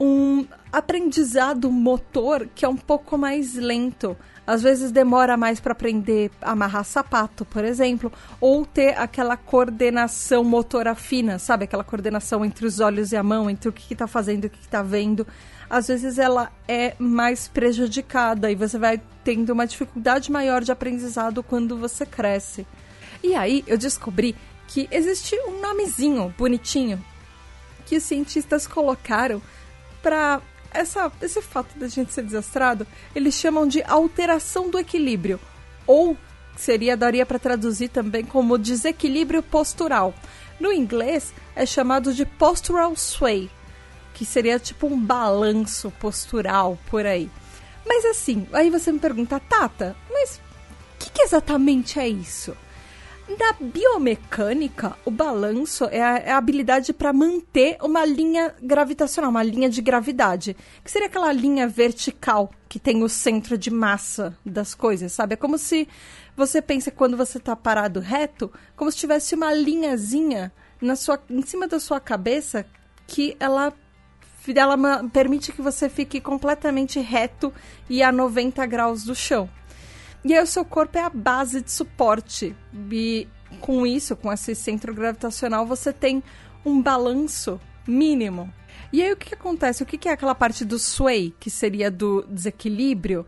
um 0.00 0.44
aprendizado 0.72 1.70
motor 1.70 2.48
que 2.52 2.64
é 2.64 2.68
um 2.68 2.76
pouco 2.76 3.16
mais 3.16 3.54
lento. 3.54 4.16
Às 4.46 4.62
vezes 4.62 4.90
demora 4.90 5.36
mais 5.36 5.58
para 5.58 5.72
aprender 5.72 6.30
a 6.42 6.52
amarrar 6.52 6.84
sapato, 6.84 7.44
por 7.46 7.64
exemplo, 7.64 8.12
ou 8.40 8.66
ter 8.66 8.98
aquela 8.98 9.36
coordenação 9.36 10.44
motora 10.44 10.94
fina, 10.94 11.38
sabe? 11.38 11.64
Aquela 11.64 11.84
coordenação 11.84 12.44
entre 12.44 12.66
os 12.66 12.78
olhos 12.78 13.12
e 13.12 13.16
a 13.16 13.22
mão, 13.22 13.48
entre 13.48 13.68
o 13.68 13.72
que 13.72 13.92
está 13.92 14.06
fazendo 14.06 14.44
e 14.44 14.46
o 14.48 14.50
que 14.50 14.60
está 14.60 14.82
vendo. 14.82 15.26
Às 15.68 15.88
vezes 15.88 16.18
ela 16.18 16.52
é 16.68 16.94
mais 16.98 17.48
prejudicada 17.48 18.50
e 18.50 18.54
você 18.54 18.78
vai 18.78 19.00
tendo 19.24 19.50
uma 19.50 19.66
dificuldade 19.66 20.30
maior 20.30 20.62
de 20.62 20.70
aprendizado 20.70 21.42
quando 21.42 21.78
você 21.78 22.04
cresce. 22.04 22.66
E 23.22 23.34
aí 23.34 23.64
eu 23.66 23.78
descobri 23.78 24.36
que 24.68 24.86
existe 24.90 25.34
um 25.46 25.60
nomezinho 25.60 26.34
bonitinho 26.36 27.02
que 27.86 27.96
os 27.96 28.02
cientistas 28.02 28.66
colocaram 28.66 29.40
para 30.02 30.40
essa, 30.74 31.10
esse 31.22 31.40
fato 31.40 31.78
da 31.78 31.88
gente 31.88 32.12
ser 32.12 32.22
desastrado, 32.22 32.86
eles 33.14 33.34
chamam 33.34 33.66
de 33.66 33.82
alteração 33.84 34.68
do 34.68 34.78
equilíbrio. 34.78 35.40
Ou 35.86 36.16
seria, 36.56 36.96
daria 36.96 37.24
para 37.24 37.38
traduzir 37.38 37.88
também 37.88 38.24
como 38.24 38.58
desequilíbrio 38.58 39.42
postural. 39.42 40.12
No 40.58 40.72
inglês 40.72 41.32
é 41.54 41.64
chamado 41.64 42.12
de 42.12 42.26
postural 42.26 42.94
sway, 42.96 43.50
que 44.12 44.24
seria 44.24 44.58
tipo 44.58 44.86
um 44.86 45.00
balanço 45.00 45.90
postural 45.92 46.78
por 46.90 47.06
aí. 47.06 47.30
Mas 47.86 48.04
assim, 48.04 48.46
aí 48.52 48.70
você 48.70 48.90
me 48.90 48.98
pergunta, 48.98 49.40
Tata, 49.40 49.96
mas 50.10 50.36
o 50.36 50.98
que, 50.98 51.10
que 51.10 51.22
exatamente 51.22 51.98
é 51.98 52.08
isso? 52.08 52.56
Na 53.26 53.54
biomecânica, 53.58 54.96
o 55.02 55.10
balanço 55.10 55.84
é 55.86 56.02
a, 56.02 56.18
é 56.18 56.30
a 56.30 56.36
habilidade 56.36 56.92
para 56.92 57.10
manter 57.10 57.78
uma 57.82 58.04
linha 58.04 58.54
gravitacional, 58.62 59.30
uma 59.30 59.42
linha 59.42 59.70
de 59.70 59.80
gravidade, 59.80 60.54
que 60.84 60.90
seria 60.90 61.08
aquela 61.08 61.32
linha 61.32 61.66
vertical 61.66 62.50
que 62.68 62.78
tem 62.78 63.02
o 63.02 63.08
centro 63.08 63.56
de 63.56 63.70
massa 63.70 64.36
das 64.44 64.74
coisas, 64.74 65.10
sabe? 65.10 65.34
É 65.34 65.36
como 65.36 65.56
se 65.56 65.88
você 66.36 66.60
pensa 66.60 66.90
quando 66.90 67.16
você 67.16 67.38
está 67.38 67.56
parado 67.56 67.98
reto, 67.98 68.52
como 68.76 68.92
se 68.92 68.98
tivesse 68.98 69.34
uma 69.34 69.54
linhazinha 69.54 70.52
na 70.78 70.94
sua, 70.94 71.18
em 71.30 71.42
cima 71.42 71.66
da 71.66 71.80
sua 71.80 72.00
cabeça 72.00 72.66
que 73.06 73.36
ela 73.40 73.72
ela 74.54 74.76
permite 75.08 75.52
que 75.52 75.62
você 75.62 75.88
fique 75.88 76.20
completamente 76.20 77.00
reto 77.00 77.50
e 77.88 78.02
a 78.02 78.12
90 78.12 78.66
graus 78.66 79.02
do 79.02 79.14
chão. 79.14 79.48
E 80.24 80.32
aí 80.32 80.42
o 80.42 80.46
seu 80.46 80.64
corpo 80.64 80.96
é 80.96 81.02
a 81.02 81.10
base 81.10 81.60
de 81.60 81.70
suporte. 81.70 82.56
E 82.90 83.28
com 83.60 83.86
isso, 83.86 84.16
com 84.16 84.32
esse 84.32 84.54
centro 84.54 84.94
gravitacional, 84.94 85.66
você 85.66 85.92
tem 85.92 86.22
um 86.64 86.80
balanço 86.80 87.60
mínimo. 87.86 88.52
E 88.92 89.02
aí 89.02 89.12
o 89.12 89.16
que, 89.16 89.34
acontece? 89.34 89.82
O 89.82 89.86
que, 89.86 89.98
que, 89.98 90.08
é 90.08 90.12
aquela 90.12 90.34
parte 90.34 90.64
do 90.64 90.78
sway, 90.78 91.34
que 91.38 91.50
seria 91.50 91.90
do 91.90 92.24
desequilíbrio? 92.28 93.26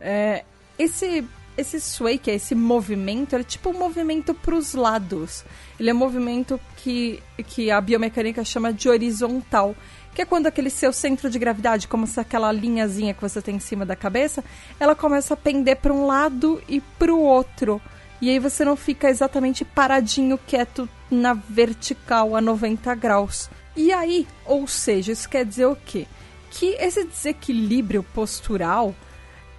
É, 0.00 0.44
esse, 0.78 1.24
esse 1.56 1.80
sway, 1.80 2.18
que 2.18 2.30
é 2.30 2.34
esse 2.34 2.54
movimento, 2.54 3.34
ele 3.34 3.42
é 3.42 3.46
tipo 3.46 3.70
um 3.70 3.78
movimento 3.78 4.34
para 4.34 4.54
os 4.54 4.74
lados. 4.74 5.44
Ele 5.78 5.90
é 5.90 5.94
um 5.94 5.96
movimento 5.98 6.60
que, 6.76 7.22
que 7.46 7.70
a 7.70 7.80
biomecânica 7.80 8.44
chama 8.44 8.72
de 8.72 8.88
horizontal 8.88 9.74
que 10.14 10.22
é 10.22 10.24
quando 10.24 10.46
aquele 10.46 10.70
seu 10.70 10.92
centro 10.92 11.28
de 11.28 11.38
gravidade, 11.38 11.88
como 11.88 12.06
se 12.06 12.20
aquela 12.20 12.52
linhazinha 12.52 13.12
que 13.12 13.20
você 13.20 13.42
tem 13.42 13.56
em 13.56 13.60
cima 13.60 13.84
da 13.84 13.96
cabeça, 13.96 14.44
ela 14.78 14.94
começa 14.94 15.34
a 15.34 15.36
pender 15.36 15.76
para 15.76 15.92
um 15.92 16.06
lado 16.06 16.62
e 16.68 16.80
para 16.80 17.12
o 17.12 17.20
outro. 17.20 17.82
E 18.20 18.30
aí 18.30 18.38
você 18.38 18.64
não 18.64 18.76
fica 18.76 19.10
exatamente 19.10 19.64
paradinho, 19.64 20.38
quieto 20.38 20.88
na 21.10 21.34
vertical 21.34 22.36
a 22.36 22.40
90 22.40 22.94
graus. 22.94 23.50
E 23.76 23.92
aí, 23.92 24.26
ou 24.46 24.66
seja, 24.68 25.12
isso 25.12 25.28
quer 25.28 25.44
dizer 25.44 25.66
o 25.66 25.76
quê? 25.76 26.06
Que 26.50 26.76
esse 26.78 27.04
desequilíbrio 27.04 28.04
postural, 28.14 28.94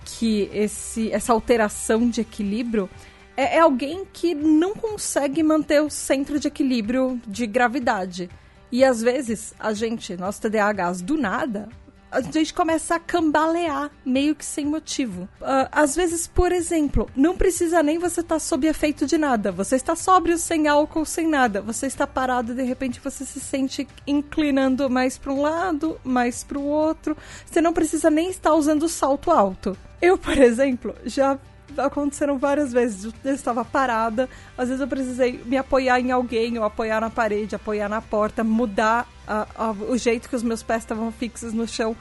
que 0.06 0.50
esse, 0.54 1.12
essa 1.12 1.34
alteração 1.34 2.10
de 2.10 2.22
equilíbrio, 2.22 2.90
é, 3.36 3.58
é 3.58 3.60
alguém 3.60 4.06
que 4.12 4.34
não 4.34 4.74
consegue 4.74 5.44
manter 5.44 5.82
o 5.82 5.90
centro 5.90 6.40
de 6.40 6.48
equilíbrio 6.48 7.20
de 7.28 7.46
gravidade. 7.46 8.30
E 8.76 8.84
às 8.84 9.02
vezes, 9.02 9.54
a 9.58 9.72
gente, 9.72 10.18
nós 10.18 10.38
TDAHs, 10.38 11.02
do 11.02 11.16
nada, 11.16 11.70
a 12.12 12.20
gente 12.20 12.54
começa 12.54 12.96
a 12.96 13.00
cambalear, 13.00 13.90
meio 14.06 14.36
que 14.36 14.44
sem 14.44 14.66
motivo. 14.66 15.30
Uh, 15.40 15.70
às 15.72 15.96
vezes, 15.96 16.28
por 16.28 16.52
exemplo, 16.52 17.10
não 17.16 17.38
precisa 17.38 17.82
nem 17.82 17.98
você 17.98 18.20
estar 18.20 18.36
tá 18.36 18.40
sob 18.40 18.68
efeito 18.68 19.06
de 19.06 19.18
nada. 19.18 19.50
Você 19.50 19.78
está 19.78 19.96
sóbrio, 19.96 20.38
sem 20.38 20.68
álcool, 20.68 21.06
sem 21.06 21.26
nada. 21.26 21.62
Você 21.62 21.88
está 21.88 22.06
parado 22.06 22.52
e 22.52 22.56
de 22.56 22.64
repente 22.64 23.00
você 23.00 23.24
se 23.24 23.40
sente 23.40 23.88
inclinando 24.06 24.90
mais 24.90 25.18
para 25.18 25.32
um 25.32 25.42
lado, 25.42 25.98
mais 26.04 26.44
para 26.44 26.60
o 26.60 26.66
outro. 26.66 27.16
Você 27.46 27.62
não 27.62 27.72
precisa 27.72 28.10
nem 28.10 28.30
estar 28.30 28.56
usando 28.56 28.90
salto 28.90 29.32
alto. 29.32 29.78
Eu, 30.02 30.18
por 30.18 30.38
exemplo, 30.38 30.94
já 31.06 31.40
aconteceram 31.78 32.38
várias 32.38 32.72
vezes. 32.72 33.14
Eu 33.24 33.34
estava 33.34 33.64
parada, 33.64 34.30
às 34.58 34.68
vezes 34.68 34.82
eu 34.82 34.88
precisei 34.88 35.42
me 35.46 35.58
apoiar 35.58 36.00
em 36.00 36.12
alguém, 36.12 36.58
ou 36.58 36.64
apoiar 36.64 37.02
na 37.02 37.10
parede, 37.10 37.56
apoiar 37.56 37.90
na 37.90 38.02
porta, 38.02 38.44
mudar 38.44 39.08
a, 39.28 39.48
a, 39.56 39.72
o 39.72 39.98
jeito 39.98 40.30
que 40.30 40.36
os 40.36 40.44
meus 40.44 40.64
pés 40.64 40.84
estavam 40.84 41.12
fixos 41.12 41.54
no 41.54 41.68
chão, 41.68 41.96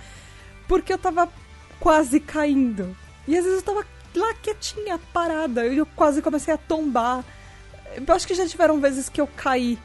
porque 0.69 0.93
eu 0.93 0.97
estava 0.97 1.29
quase 1.81 2.21
caindo. 2.21 2.97
E 3.27 3.37
às 3.37 3.45
vezes 3.45 3.53
eu 3.53 3.61
estava 3.61 3.87
lá 4.15 4.35
quietinha, 4.35 4.99
parada, 5.13 5.67
e 5.67 5.79
eu 5.79 5.87
quase 5.87 6.23
comecei 6.23 6.55
a 6.55 6.59
tombar. 6.59 7.25
Eu 7.97 8.15
acho 8.15 8.27
que 8.27 8.35
já 8.35 8.47
tiveram 8.47 8.81
vezes 8.81 9.09
que 9.09 9.21
eu 9.21 9.27
caí 9.27 9.79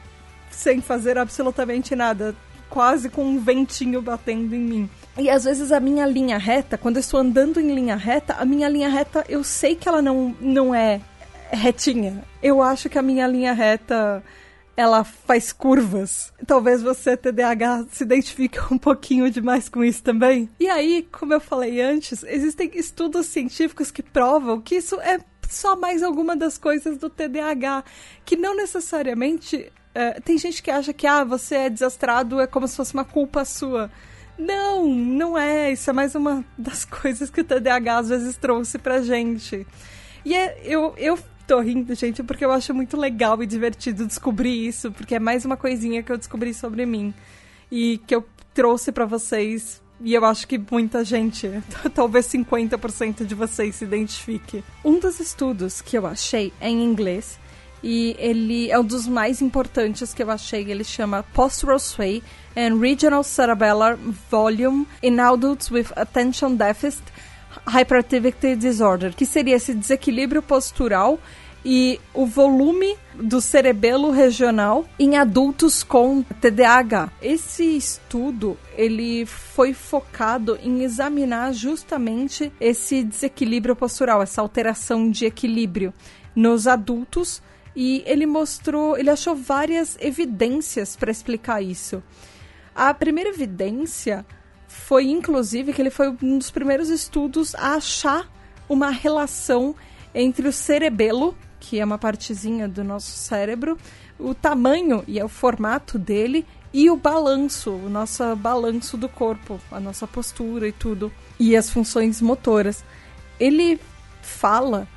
sem 0.51 0.81
fazer 0.81 1.17
absolutamente 1.17 1.95
nada, 1.95 2.35
quase 2.69 3.09
com 3.09 3.23
um 3.23 3.39
ventinho 3.39 4.01
batendo 4.01 4.55
em 4.55 4.59
mim. 4.59 4.89
E 5.17 5.29
às 5.29 5.43
vezes 5.43 5.71
a 5.71 5.79
minha 5.79 6.05
linha 6.05 6.37
reta, 6.37 6.77
quando 6.77 6.97
eu 6.97 7.01
estou 7.01 7.19
andando 7.19 7.59
em 7.59 7.73
linha 7.73 7.95
reta, 7.95 8.35
a 8.35 8.45
minha 8.45 8.69
linha 8.69 8.89
reta, 8.89 9.25
eu 9.27 9.43
sei 9.43 9.75
que 9.75 9.87
ela 9.87 10.01
não, 10.01 10.35
não 10.39 10.73
é 10.73 11.01
retinha. 11.51 12.23
Eu 12.41 12.61
acho 12.61 12.89
que 12.89 12.97
a 12.97 13.01
minha 13.01 13.27
linha 13.27 13.53
reta 13.53 14.23
ela 14.79 15.03
faz 15.03 15.51
curvas. 15.51 16.31
Talvez 16.47 16.81
você, 16.81 17.17
TDAH, 17.17 17.87
se 17.91 18.03
identifique 18.05 18.57
um 18.71 18.77
pouquinho 18.77 19.29
demais 19.29 19.67
com 19.67 19.83
isso 19.83 20.01
também. 20.01 20.49
E 20.57 20.69
aí, 20.69 21.05
como 21.11 21.33
eu 21.33 21.41
falei 21.41 21.81
antes, 21.81 22.23
existem 22.23 22.71
estudos 22.75 23.25
científicos 23.25 23.91
que 23.91 24.01
provam 24.01 24.61
que 24.61 24.75
isso 24.75 24.95
é 25.01 25.19
só 25.49 25.75
mais 25.75 26.01
alguma 26.01 26.33
das 26.33 26.57
coisas 26.57 26.97
do 26.97 27.09
TDAH, 27.09 27.83
que 28.23 28.37
não 28.37 28.55
necessariamente. 28.55 29.69
Uh, 29.89 30.21
tem 30.21 30.37
gente 30.37 30.63
que 30.63 30.71
acha 30.71 30.93
que, 30.93 31.05
ah, 31.05 31.25
você 31.25 31.55
é 31.55 31.69
desastrado, 31.69 32.39
é 32.39 32.47
como 32.47 32.65
se 32.65 32.77
fosse 32.77 32.93
uma 32.93 33.03
culpa 33.03 33.43
sua. 33.43 33.91
Não, 34.39 34.87
não 34.87 35.37
é. 35.37 35.73
Isso 35.73 35.89
é 35.89 35.93
mais 35.93 36.15
uma 36.15 36.45
das 36.57 36.85
coisas 36.85 37.29
que 37.29 37.41
o 37.41 37.43
TDAH 37.43 37.97
às 37.97 38.09
vezes 38.09 38.37
trouxe 38.37 38.79
pra 38.79 39.01
gente. 39.01 39.67
E 40.23 40.33
é, 40.33 40.61
eu, 40.63 40.93
eu 40.97 41.19
tô 41.45 41.59
rindo, 41.59 41.93
gente, 41.93 42.23
porque 42.23 42.45
eu 42.45 42.51
acho 42.51 42.73
muito 42.73 42.95
legal 42.95 43.43
e 43.43 43.45
divertido 43.45 44.07
descobrir 44.07 44.67
isso, 44.67 44.91
porque 44.91 45.15
é 45.15 45.19
mais 45.19 45.43
uma 45.43 45.57
coisinha 45.57 46.01
que 46.01 46.11
eu 46.11 46.17
descobri 46.17 46.53
sobre 46.53 46.85
mim 46.85 47.13
e 47.71 47.99
que 48.07 48.15
eu 48.15 48.25
trouxe 48.53 48.91
para 48.91 49.05
vocês. 49.05 49.81
E 50.01 50.13
eu 50.13 50.23
acho 50.23 50.47
que 50.47 50.57
muita 50.57 51.03
gente, 51.03 51.49
talvez 51.93 52.25
50% 52.27 53.25
de 53.25 53.35
vocês 53.35 53.75
se 53.75 53.83
identifique. 53.83 54.63
Um 54.85 54.97
dos 54.97 55.19
estudos 55.19 55.81
que 55.81 55.97
eu 55.97 56.07
achei 56.07 56.53
é 56.61 56.69
em 56.69 56.81
inglês 56.85 57.37
e 57.83 58.15
ele 58.19 58.69
é 58.69 58.79
um 58.79 58.83
dos 58.83 59.07
mais 59.07 59.41
importantes 59.41 60.13
que 60.13 60.23
eu 60.23 60.29
achei. 60.29 60.69
Ele 60.69 60.83
chama 60.83 61.23
Postural 61.33 61.79
Sway 61.79 62.23
and 62.55 62.79
Regional 62.79 63.23
Cerebellar 63.23 63.97
Volume 64.29 64.87
in 65.01 65.19
Adults 65.19 65.71
with 65.71 65.87
Attention 65.95 66.55
Deficit 66.55 67.03
Hyperactivity 67.65 68.55
Disorder, 68.55 69.15
que 69.15 69.25
seria 69.25 69.55
esse 69.55 69.73
desequilíbrio 69.73 70.41
postural 70.41 71.19
e 71.63 71.99
o 72.13 72.25
volume 72.25 72.95
do 73.15 73.41
cerebelo 73.41 74.11
regional 74.11 74.85
em 74.97 75.17
adultos 75.17 75.83
com 75.83 76.23
TDAH. 76.23 77.11
Esse 77.21 77.75
estudo 77.75 78.57
ele 78.77 79.25
foi 79.25 79.73
focado 79.73 80.57
em 80.63 80.83
examinar 80.83 81.53
justamente 81.53 82.51
esse 82.61 83.03
desequilíbrio 83.03 83.75
postural, 83.75 84.21
essa 84.21 84.41
alteração 84.41 85.09
de 85.11 85.25
equilíbrio 85.25 85.93
nos 86.35 86.65
adultos 86.65 87.41
e 87.75 88.03
ele 88.05 88.25
mostrou, 88.25 88.97
ele 88.97 89.09
achou 89.09 89.35
várias 89.35 89.97
evidências 89.99 90.95
para 90.95 91.11
explicar 91.11 91.61
isso. 91.61 92.03
A 92.75 92.93
primeira 92.93 93.29
evidência 93.29 94.25
foi 94.67 95.05
inclusive 95.05 95.73
que 95.73 95.81
ele 95.81 95.89
foi 95.89 96.09
um 96.21 96.37
dos 96.37 96.51
primeiros 96.51 96.89
estudos 96.89 97.55
a 97.55 97.75
achar 97.75 98.29
uma 98.67 98.89
relação 98.89 99.75
entre 100.13 100.47
o 100.47 100.53
cerebelo, 100.53 101.35
que 101.59 101.79
é 101.79 101.85
uma 101.85 101.97
partezinha 101.97 102.67
do 102.67 102.83
nosso 102.83 103.11
cérebro, 103.11 103.77
o 104.17 104.33
tamanho 104.33 105.03
e 105.07 105.21
o 105.21 105.27
formato 105.27 105.97
dele 105.97 106.45
e 106.73 106.89
o 106.89 106.95
balanço, 106.95 107.71
o 107.71 107.89
nosso 107.89 108.35
balanço 108.35 108.95
do 108.95 109.09
corpo, 109.09 109.59
a 109.71 109.79
nossa 109.79 110.05
postura 110.05 110.67
e 110.67 110.71
tudo, 110.71 111.11
e 111.39 111.55
as 111.55 111.69
funções 111.69 112.21
motoras. 112.21 112.83
Ele 113.39 113.79
fala 114.21 114.87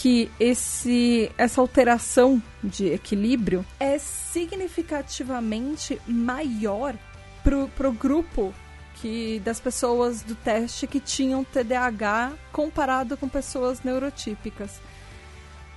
que 0.00 0.30
esse, 0.38 1.28
essa 1.36 1.60
alteração 1.60 2.40
de 2.62 2.86
equilíbrio 2.86 3.66
é 3.80 3.98
significativamente 3.98 6.00
maior 6.06 6.94
para 7.42 7.88
o 7.88 7.92
grupo 7.92 8.54
que 8.94 9.40
das 9.40 9.58
pessoas 9.58 10.22
do 10.22 10.36
teste 10.36 10.86
que 10.86 11.00
tinham 11.00 11.42
TDAH 11.42 12.32
comparado 12.52 13.16
com 13.16 13.28
pessoas 13.28 13.82
neurotípicas. 13.82 14.80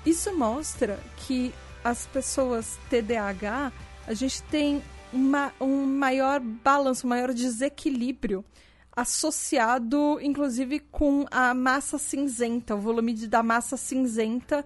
Isso 0.06 0.38
mostra 0.38 1.00
que 1.18 1.52
as 1.84 2.06
pessoas 2.06 2.78
TDAH, 2.92 3.72
a 4.06 4.14
gente 4.14 4.44
tem 4.44 4.84
uma, 5.12 5.52
um 5.60 5.84
maior 5.84 6.40
balanço, 6.40 7.08
um 7.08 7.10
maior 7.10 7.34
desequilíbrio 7.34 8.46
associado, 8.96 10.20
inclusive, 10.22 10.80
com 10.80 11.26
a 11.32 11.54
massa 11.54 11.98
cinzenta, 11.98 12.76
o 12.76 12.80
volume 12.80 13.14
da 13.28 13.42
massa 13.42 13.78
cinzenta 13.78 14.66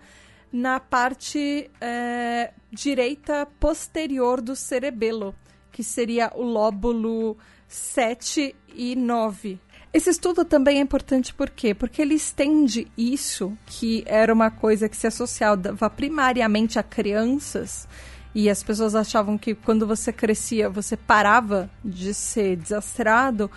na 0.52 0.80
parte 0.80 1.70
é, 1.82 2.54
direita 2.72 3.48
posterior 3.60 4.42
do 4.42 4.56
cerebelo, 4.56 5.36
que 5.72 5.84
seria 5.84 6.32
o 6.34 6.44
lóbulo 6.44 7.38
7 7.68 8.56
e 8.74 8.96
9. 8.96 9.60
Esse 9.94 10.10
estudo 10.10 10.44
também 10.44 10.78
é 10.78 10.82
importante 10.82 11.34
por 11.34 11.50
quê? 11.50 11.74
Porque 11.74 12.02
ele 12.02 12.16
estende 12.16 12.88
isso, 12.98 13.58
que 13.66 14.04
era 14.06 14.34
uma 14.34 14.52
coisa 14.52 14.90
que 14.90 14.98
se 14.98 15.08
associava 15.08 15.90
primariamente 15.90 16.78
a 16.78 16.84
crianças, 16.84 17.88
e 18.34 18.50
as 18.50 18.62
pessoas 18.62 18.94
achavam 18.94 19.38
que 19.38 19.56
quando 19.56 19.88
você 19.88 20.12
crescia 20.12 20.70
você 20.70 20.98
parava 20.98 21.70
de 21.84 22.14
ser 22.14 22.58
desastrado. 22.58 23.50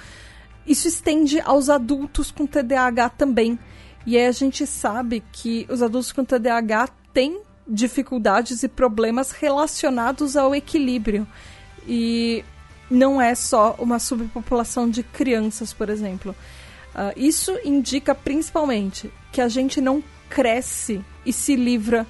Isso 0.69 0.87
estende 0.87 1.41
aos 1.41 1.71
adultos 1.71 2.31
com 2.31 2.47
TDAH 2.47 3.09
também. 3.11 3.59
E 4.07 4.19
aí 4.19 4.27
a 4.27 4.33
gente 4.33 4.67
sabe 4.67 5.25
que 5.33 5.67
os 5.71 5.83
adultos 5.83 6.13
com 6.13 6.25
TDAH 6.25 6.91
têm 7.13 7.41
dificuldades 7.67 8.63
e 8.63 8.69
problemas 8.69 9.31
relacionados 9.31 10.37
ao 10.37 10.55
equilíbrio. 10.55 11.27
E 11.87 12.45
não 12.91 13.21
é 13.21 13.35
só 13.35 13.77
uma 13.79 13.99
subpopulação 13.99 14.89
de 14.91 15.03
crianças, 15.03 15.73
por 15.73 15.89
exemplo. 15.89 16.37
Uh, 16.95 17.13
isso 17.17 17.59
indica 17.65 18.15
principalmente 18.15 19.11
que 19.33 19.41
a 19.41 19.49
gente 19.49 19.81
não 19.81 20.03
cresce 20.29 21.03
e 21.25 21.33
se 21.33 21.57
livra 21.57 22.07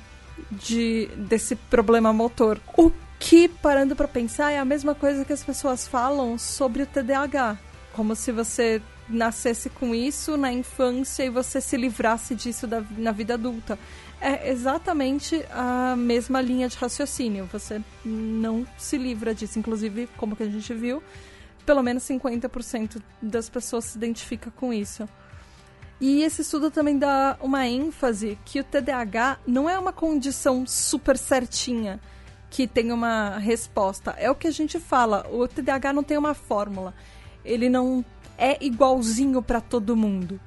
de, 0.51 1.09
desse 1.16 1.55
problema 1.55 2.12
motor. 2.12 2.61
O 2.77 2.90
que, 3.21 3.49
parando 3.49 3.94
para 3.94 4.09
pensar, 4.09 4.53
é 4.53 4.59
a 4.59 4.64
mesma 4.64 4.94
coisa 4.94 5.25
que 5.25 5.33
as 5.33 5.44
pessoas 5.44 5.87
falam 5.87 6.38
sobre 6.38 6.83
o 6.83 6.87
TDAH. 6.87 7.67
Como 7.92 8.14
se 8.14 8.31
você 8.33 8.81
nascesse 9.09 9.70
com 9.70 9.94
isso 9.94 10.37
na 10.37 10.53
infância 10.53 11.24
e 11.24 11.31
você 11.31 11.61
se 11.61 11.77
livrasse 11.77 12.35
disso 12.35 12.66
da, 12.66 12.83
na 12.96 13.11
vida 13.11 13.35
adulta 13.35 13.79
é 14.20 14.51
exatamente 14.51 15.44
a 15.51 15.94
mesma 15.96 16.40
linha 16.40 16.68
de 16.68 16.77
raciocínio. 16.77 17.48
Você 17.53 17.81
não 18.05 18.66
se 18.77 18.98
livra 18.98 19.35
disso. 19.35 19.59
Inclusive, 19.59 20.09
como 20.16 20.35
que 20.35 20.42
a 20.42 20.48
gente 20.48 20.74
viu, 20.74 21.03
pelo 21.64 21.83
menos 21.83 22.03
50% 22.05 23.01
das 23.22 23.48
pessoas 23.48 23.85
se 23.85 23.98
identifica 23.98 24.51
com 24.51 24.72
isso. 24.72 25.09
E 26.01 26.22
esse 26.22 26.42
estudo 26.42 26.70
também 26.70 26.98
dá 26.98 27.37
uma 27.40 27.66
ênfase 27.66 28.38
que 28.44 28.61
o 28.61 28.64
TDAH 28.64 29.38
não 29.46 29.68
é 29.68 29.79
uma 29.79 29.92
condição 29.92 30.64
super 30.66 31.16
certinha 31.16 32.01
que 32.51 32.66
tem 32.66 32.92
uma 32.92 33.38
resposta. 33.38 34.14
É 34.16 34.31
o 34.31 34.35
que 34.35 34.46
a 34.46 34.51
gente 34.51 34.79
fala, 34.79 35.27
o 35.31 35.46
TDAH 35.46 35.92
não 35.92 36.03
tem 36.03 36.16
uma 36.16 36.35
fórmula. 36.35 36.94
Ele 37.48 37.68
não 37.68 38.04
é 38.37 38.62
igualzinho 38.64 39.42
para 39.42 39.61
todo 39.61 39.96
mundo. 39.96 40.38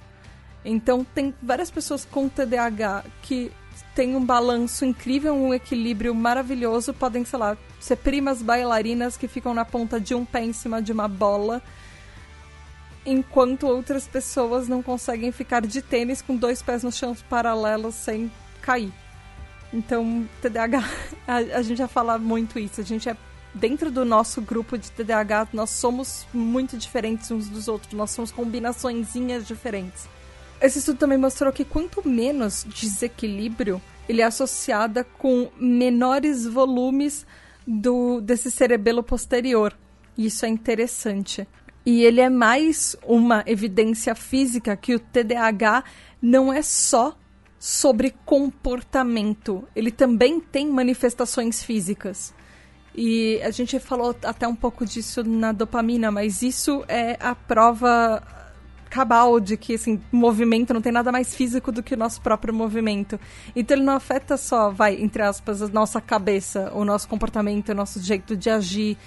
Então 0.63 1.03
tem 1.03 1.33
várias 1.41 1.71
pessoas 1.71 2.05
com 2.05 2.29
TDAH 2.29 3.03
que 3.23 3.51
tem 3.95 4.15
um 4.15 4.23
balanço 4.23 4.85
incrível, 4.85 5.33
um 5.33 5.53
equilíbrio 5.53 6.13
maravilhoso. 6.13 6.93
Podem, 6.93 7.25
sei 7.25 7.39
lá, 7.39 7.57
ser 7.79 7.97
primas 7.97 8.41
bailarinas 8.41 9.17
que 9.17 9.27
ficam 9.27 9.53
na 9.53 9.65
ponta 9.65 9.99
de 9.99 10.15
um 10.15 10.23
pé 10.23 10.43
em 10.43 10.53
cima 10.53 10.81
de 10.81 10.91
uma 10.91 11.07
bola. 11.07 11.61
Enquanto 13.05 13.67
outras 13.67 14.07
pessoas 14.07 14.67
não 14.67 14.83
conseguem 14.83 15.31
ficar 15.31 15.65
de 15.65 15.81
tênis 15.81 16.21
com 16.21 16.35
dois 16.35 16.61
pés 16.61 16.83
no 16.83 16.91
chão 16.91 17.15
paralelos 17.29 17.95
sem 17.95 18.31
cair. 18.61 18.93
Então, 19.73 20.27
TDAH, 20.41 20.83
a, 21.27 21.35
a 21.35 21.61
gente 21.61 21.79
já 21.79 21.87
fala 21.87 22.17
muito 22.17 22.59
isso. 22.59 22.79
A 22.79 22.83
gente 22.83 23.09
é 23.09 23.17
dentro 23.53 23.91
do 23.91 24.05
nosso 24.05 24.41
grupo 24.41 24.77
de 24.77 24.91
TDAH, 24.91 25.49
nós 25.53 25.69
somos 25.69 26.25
muito 26.33 26.77
diferentes 26.77 27.29
uns 27.31 27.49
dos 27.49 27.67
outros, 27.67 27.93
nós 27.93 28.11
somos 28.11 28.31
combinaçõezinhas 28.31 29.47
diferentes. 29.47 30.07
Esse 30.61 30.79
estudo 30.79 30.99
também 30.99 31.17
mostrou 31.17 31.51
que 31.51 31.65
quanto 31.65 32.07
menos 32.07 32.65
desequilíbrio, 32.67 33.81
ele 34.07 34.21
é 34.21 34.25
associada 34.25 35.03
com 35.03 35.49
menores 35.57 36.45
volumes 36.45 37.25
do 37.65 38.21
desse 38.21 38.51
cerebelo 38.51 39.01
posterior. 39.01 39.77
Isso 40.17 40.45
é 40.45 40.49
interessante. 40.49 41.47
E 41.85 42.03
ele 42.03 42.21
é 42.21 42.29
mais 42.29 42.95
uma 43.03 43.43
evidência 43.47 44.13
física 44.13 44.75
que 44.77 44.93
o 44.93 44.99
TDAH 44.99 45.83
não 46.21 46.53
é 46.53 46.61
só 46.61 47.17
sobre 47.57 48.13
comportamento, 48.25 49.67
ele 49.75 49.91
também 49.91 50.39
tem 50.39 50.67
manifestações 50.67 51.63
físicas. 51.63 52.33
E 52.93 53.41
a 53.41 53.51
gente 53.51 53.79
falou 53.79 54.15
até 54.23 54.47
um 54.47 54.55
pouco 54.55 54.85
disso 54.85 55.23
na 55.23 55.51
dopamina, 55.51 56.11
mas 56.11 56.41
isso 56.41 56.83
é 56.87 57.17
a 57.19 57.33
prova 57.33 58.21
cabal 58.89 59.39
de 59.39 59.55
que, 59.55 59.75
assim, 59.75 60.01
movimento 60.11 60.73
não 60.73 60.81
tem 60.81 60.91
nada 60.91 61.11
mais 61.11 61.33
físico 61.33 61.71
do 61.71 61.81
que 61.81 61.93
o 61.93 61.97
nosso 61.97 62.21
próprio 62.21 62.53
movimento. 62.53 63.17
Então 63.55 63.77
ele 63.77 63.85
não 63.85 63.93
afeta 63.93 64.35
só, 64.35 64.69
vai, 64.69 65.01
entre 65.01 65.23
aspas, 65.23 65.61
a 65.61 65.67
nossa 65.69 66.01
cabeça, 66.01 66.69
o 66.75 66.83
nosso 66.83 67.07
comportamento, 67.07 67.69
o 67.69 67.75
nosso 67.75 68.01
jeito 68.01 68.35
de 68.35 68.49
agir 68.49 68.97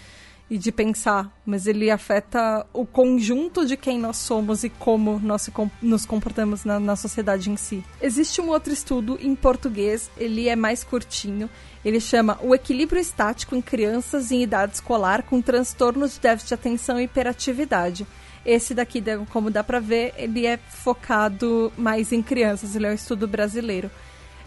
e 0.49 0.59
de 0.59 0.71
pensar, 0.71 1.31
mas 1.45 1.67
ele 1.67 1.91
afeta 1.91 2.67
o 2.73 2.85
conjunto 2.85 3.65
de 3.65 3.77
quem 3.77 3.99
nós 3.99 4.19
somos 4.19 4.63
e 4.63 4.69
como 4.69 5.19
nós 5.23 5.49
nos 5.81 6.05
comportamos 6.05 6.65
na, 6.65 6.79
na 6.79 6.97
sociedade 6.97 7.51
em 7.51 7.57
si. 7.57 7.83
Existe 8.01 8.41
um 8.41 8.49
outro 8.49 8.73
estudo 8.73 9.19
em 9.21 9.35
português, 9.35 10.11
ele 10.17 10.49
é 10.49 10.57
mais 10.57 10.85
curtinho, 10.85 11.49
ele 11.85 12.01
chama 12.01 12.39
O 12.43 12.55
Equilíbrio 12.55 13.01
Estático 13.01 13.55
em 13.55 13.61
Crianças 13.61 14.33
em 14.33 14.43
Idade 14.43 14.75
Escolar 14.75 15.23
com 15.23 15.43
Transtornos 15.43 16.15
de 16.15 16.21
Déficit 16.21 16.49
de 16.49 16.55
Atenção 16.55 16.99
e 16.99 17.05
Hiperatividade. 17.05 18.07
Esse 18.45 18.75
daqui, 18.75 19.03
como 19.31 19.51
dá 19.51 19.63
pra 19.63 19.81
ver, 19.81 20.15
ele 20.17 20.47
é 20.47 20.57
focado 20.57 21.73
mais 21.77 22.13
em 22.13 22.23
crianças, 22.23 22.75
ele 22.75 22.87
é 22.87 22.91
um 22.91 22.95
estudo 22.95 23.27
brasileiro. 23.29 23.91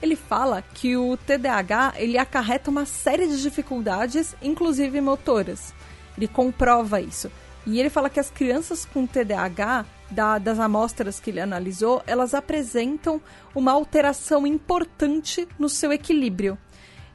Ele 0.01 0.15
fala 0.15 0.61
que 0.61 0.95
o 0.95 1.17
TDAH 1.17 1.93
ele 1.97 2.17
acarreta 2.17 2.69
uma 2.69 2.85
série 2.85 3.27
de 3.27 3.41
dificuldades, 3.41 4.35
inclusive 4.41 5.01
motoras. 5.01 5.73
Ele 6.15 6.27
comprova 6.27 7.01
isso. 7.01 7.31
E 7.65 7.79
ele 7.79 7.89
fala 7.89 8.09
que 8.09 8.19
as 8.19 8.29
crianças 8.29 8.85
com 8.85 9.05
TDAH, 9.05 9.85
da, 10.09 10.37
das 10.37 10.59
amostras 10.59 11.19
que 11.19 11.31
ele 11.31 11.41
analisou, 11.41 12.01
elas 12.07 12.33
apresentam 12.33 13.21
uma 13.53 13.73
alteração 13.73 14.47
importante 14.47 15.47
no 15.59 15.67
seu 15.67 15.91
equilíbrio. 15.91 16.57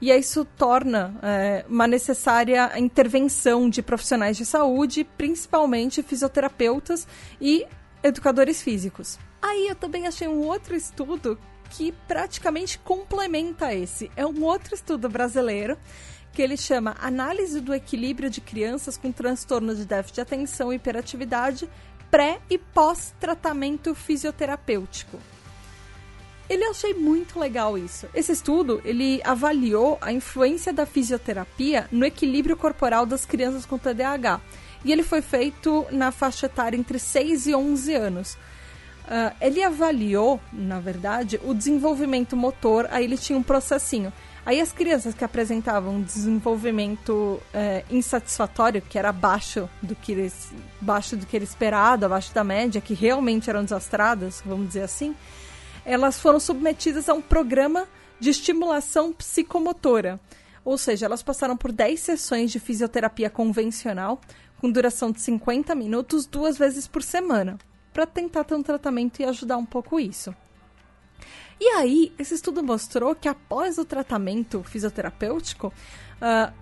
E 0.03 0.11
isso 0.11 0.45
torna 0.45 1.15
é, 1.23 1.65
uma 1.69 1.87
necessária 1.87 2.77
intervenção 2.77 3.71
de 3.71 3.81
profissionais 3.81 4.37
de 4.37 4.45
saúde, 4.45 5.05
principalmente 5.17 6.03
fisioterapeutas 6.03 7.07
e 7.41 7.65
educadores 8.03 8.61
físicos. 8.61 9.17
Aí 9.41 9.69
eu 9.69 9.77
também 9.77 10.09
achei 10.09 10.27
um 10.27 10.41
outro 10.41 10.75
estudo 10.75 11.39
que 11.71 11.93
praticamente 12.09 12.81
complementa 12.81 13.73
esse. 13.73 14.11
É 14.17 14.27
um 14.27 14.43
outro 14.43 14.75
estudo 14.75 15.09
brasileiro 15.09 15.79
que 16.33 16.43
ele 16.43 16.57
chama 16.57 16.97
Análise 17.01 17.61
do 17.61 17.73
Equilíbrio 17.73 18.29
de 18.29 18.41
Crianças 18.41 18.97
com 18.97 19.13
Transtorno 19.13 19.73
de 19.73 19.85
Déficit 19.85 20.17
de 20.17 20.21
Atenção 20.21 20.73
e 20.73 20.77
Hiperatividade 20.77 21.71
pré 22.11 22.41
e 22.51 22.59
pós-tratamento 22.59 23.95
fisioterapêutico. 23.95 25.19
Ele 26.49 26.65
achei 26.65 26.93
muito 26.95 27.39
legal 27.39 27.79
isso. 27.79 28.07
Esse 28.15 28.33
estudo, 28.33 28.81
ele 28.85 29.21
avaliou 29.25 29.97
a 30.01 30.13
influência 30.13 30.73
da 30.73 30.85
fisioterapia 30.85 31.89
no 31.91 32.05
equilíbrio 32.05 32.57
corporal 32.57 33.07
das 33.07 33.25
crianças 33.25 33.65
com 33.65 33.79
TDAH. 33.79 34.41
E 34.85 34.93
ele 34.93 35.03
foi 35.03 35.23
feito 35.23 35.87
na 35.91 36.11
faixa 36.11 36.47
etária 36.47 36.77
entre 36.77 36.99
6 36.99 37.47
e 37.47 37.55
11 37.55 37.95
anos. 37.95 38.35
Uh, 39.05 39.35
ele 39.41 39.63
avaliou, 39.63 40.41
na 40.53 40.81
verdade, 40.81 41.41
o 41.45 41.55
desenvolvimento 41.55 42.37
motor, 42.37 42.89
aí 42.91 43.05
ele 43.05 43.17
tinha 43.17 43.39
um 43.39 43.43
processinho. 43.43 44.13
Aí 44.45 44.61
as 44.61 44.73
crianças 44.73 45.15
que 45.15 45.25
apresentavam 45.25 46.03
desenvolvimento 46.03 47.41
é, 47.55 47.85
insatisfatório, 47.89 48.83
que 48.83 48.99
era 48.99 49.11
abaixo 49.11 49.71
do 49.81 49.95
que 49.95 50.11
eles, 50.11 50.53
do 50.81 51.27
que 51.27 51.37
era 51.37 51.45
esperado, 51.45 52.05
abaixo 52.05 52.35
da 52.35 52.43
média, 52.43 52.81
que 52.81 52.93
realmente 52.93 53.49
eram 53.49 53.63
desastradas, 53.63 54.43
vamos 54.45 54.67
dizer 54.67 54.83
assim, 54.83 55.15
elas 55.85 56.21
foram 56.21 56.39
submetidas 56.41 57.09
a 57.09 57.15
um 57.15 57.23
programa 57.23 57.87
de 58.19 58.31
estimulação 58.31 59.13
psicomotora. 59.13 60.21
Ou 60.65 60.79
seja, 60.79 61.07
elas 61.07 61.23
passaram 61.23 61.57
por 61.57 61.73
10 61.73 61.99
sessões 61.99 62.51
de 62.51 62.61
fisioterapia 62.61 63.29
convencional, 63.29 64.21
com 64.61 64.71
duração 64.71 65.11
de 65.11 65.21
50 65.21 65.75
minutos, 65.75 66.25
duas 66.25 66.57
vezes 66.57 66.87
por 66.87 67.03
semana, 67.03 67.59
para 67.93 68.07
tentar 68.07 68.45
ter 68.45 68.55
um 68.55 68.63
tratamento 68.63 69.21
e 69.21 69.25
ajudar 69.25 69.57
um 69.57 69.67
pouco 69.67 69.99
isso. 69.99 70.35
E 71.61 71.69
aí, 71.71 72.13
esse 72.19 72.35
estudo 72.35 72.63
mostrou 72.63 73.15
que 73.15 73.29
após 73.29 73.79
o 73.79 73.85
tratamento 73.85 74.63
fisioterapêutico, 74.63 75.73
uh, 76.21 76.53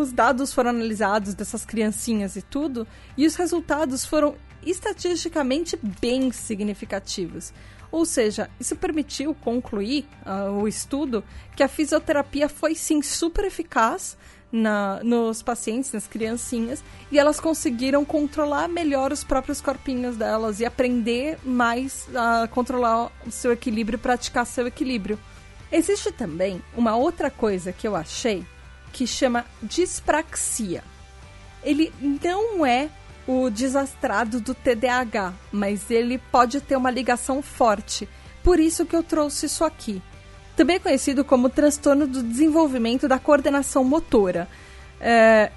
os 0.00 0.12
dados 0.12 0.52
foram 0.52 0.70
analisados 0.70 1.34
dessas 1.34 1.64
criancinhas 1.64 2.36
e 2.36 2.42
tudo, 2.42 2.86
e 3.16 3.26
os 3.26 3.34
resultados 3.34 4.04
foram 4.04 4.34
estatisticamente 4.64 5.78
bem 6.00 6.32
significativos. 6.32 7.52
Ou 7.90 8.04
seja, 8.04 8.50
isso 8.58 8.76
permitiu 8.76 9.34
concluir 9.34 10.06
uh, 10.24 10.50
o 10.52 10.68
estudo 10.68 11.24
que 11.54 11.62
a 11.62 11.68
fisioterapia 11.68 12.48
foi 12.48 12.74
sim 12.74 13.02
super 13.02 13.44
eficaz 13.44 14.16
na, 14.50 15.00
nos 15.02 15.42
pacientes, 15.42 15.92
nas 15.92 16.06
criancinhas, 16.06 16.82
e 17.10 17.18
elas 17.18 17.40
conseguiram 17.40 18.04
controlar 18.04 18.68
melhor 18.68 19.12
os 19.12 19.24
próprios 19.24 19.60
corpinhos 19.60 20.16
delas 20.16 20.60
e 20.60 20.64
aprender 20.64 21.38
mais 21.44 22.08
a 22.14 22.48
controlar 22.48 23.10
o 23.26 23.30
seu 23.30 23.52
equilíbrio 23.52 23.98
praticar 23.98 24.46
seu 24.46 24.66
equilíbrio. 24.66 25.18
Existe 25.70 26.12
também 26.12 26.62
uma 26.76 26.96
outra 26.96 27.30
coisa 27.30 27.72
que 27.72 27.86
eu 27.86 27.96
achei 27.96 28.46
que 28.92 29.06
chama 29.06 29.44
dispraxia. 29.62 30.82
Ele 31.62 31.92
não 32.00 32.64
é 32.64 32.88
o 33.26 33.50
desastrado 33.50 34.40
do 34.40 34.54
TDAH, 34.54 35.34
mas 35.52 35.90
ele 35.90 36.18
pode 36.18 36.60
ter 36.60 36.76
uma 36.76 36.90
ligação 36.90 37.42
forte. 37.42 38.08
Por 38.42 38.60
isso 38.60 38.86
que 38.86 38.94
eu 38.94 39.02
trouxe 39.02 39.46
isso 39.46 39.64
aqui 39.64 40.02
também 40.56 40.76
é 40.76 40.78
conhecido 40.78 41.22
como 41.22 41.50
transtorno 41.50 42.06
do 42.06 42.22
desenvolvimento 42.22 43.06
da 43.06 43.18
coordenação 43.18 43.84
motora. 43.84 44.48
É, 44.98 45.52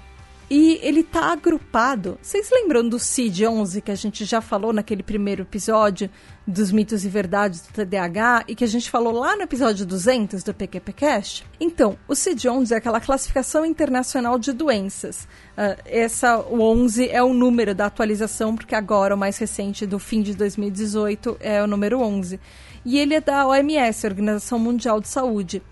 e 0.50 0.80
ele 0.82 1.00
está 1.00 1.32
agrupado. 1.32 2.18
Vocês 2.20 2.50
lembram 2.50 2.88
do 2.88 2.96
CID-11 2.96 3.80
que 3.80 3.92
a 3.92 3.94
gente 3.94 4.24
já 4.24 4.40
falou 4.40 4.72
naquele 4.72 5.02
primeiro 5.02 5.42
episódio 5.42 6.10
dos 6.44 6.72
mitos 6.72 7.04
e 7.04 7.08
verdades 7.08 7.60
do 7.60 7.72
TDAH 7.72 8.44
e 8.48 8.56
que 8.56 8.64
a 8.64 8.66
gente 8.66 8.90
falou 8.90 9.12
lá 9.12 9.36
no 9.36 9.42
episódio 9.42 9.86
200 9.86 10.42
do 10.42 10.52
PQPcast? 10.52 11.46
Então, 11.60 11.96
o 12.08 12.14
CID-11 12.14 12.72
é 12.72 12.76
aquela 12.76 13.00
classificação 13.00 13.64
internacional 13.64 14.40
de 14.40 14.52
doenças. 14.52 15.28
Uh, 15.56 15.80
essa, 15.86 16.38
o 16.38 16.60
11 16.60 17.08
é 17.08 17.22
o 17.22 17.32
número 17.32 17.72
da 17.72 17.86
atualização, 17.86 18.56
porque 18.56 18.74
agora 18.74 19.14
o 19.14 19.18
mais 19.18 19.38
recente 19.38 19.86
do 19.86 20.00
fim 20.00 20.20
de 20.20 20.34
2018 20.34 21.36
é 21.38 21.62
o 21.62 21.68
número 21.68 22.00
11 22.00 22.40
e 22.84 22.98
ele 22.98 23.14
é 23.14 23.20
da 23.20 23.46
OMS, 23.46 24.06
Organização 24.06 24.58
Mundial 24.58 25.00
de 25.00 25.08
Saúde. 25.08 25.62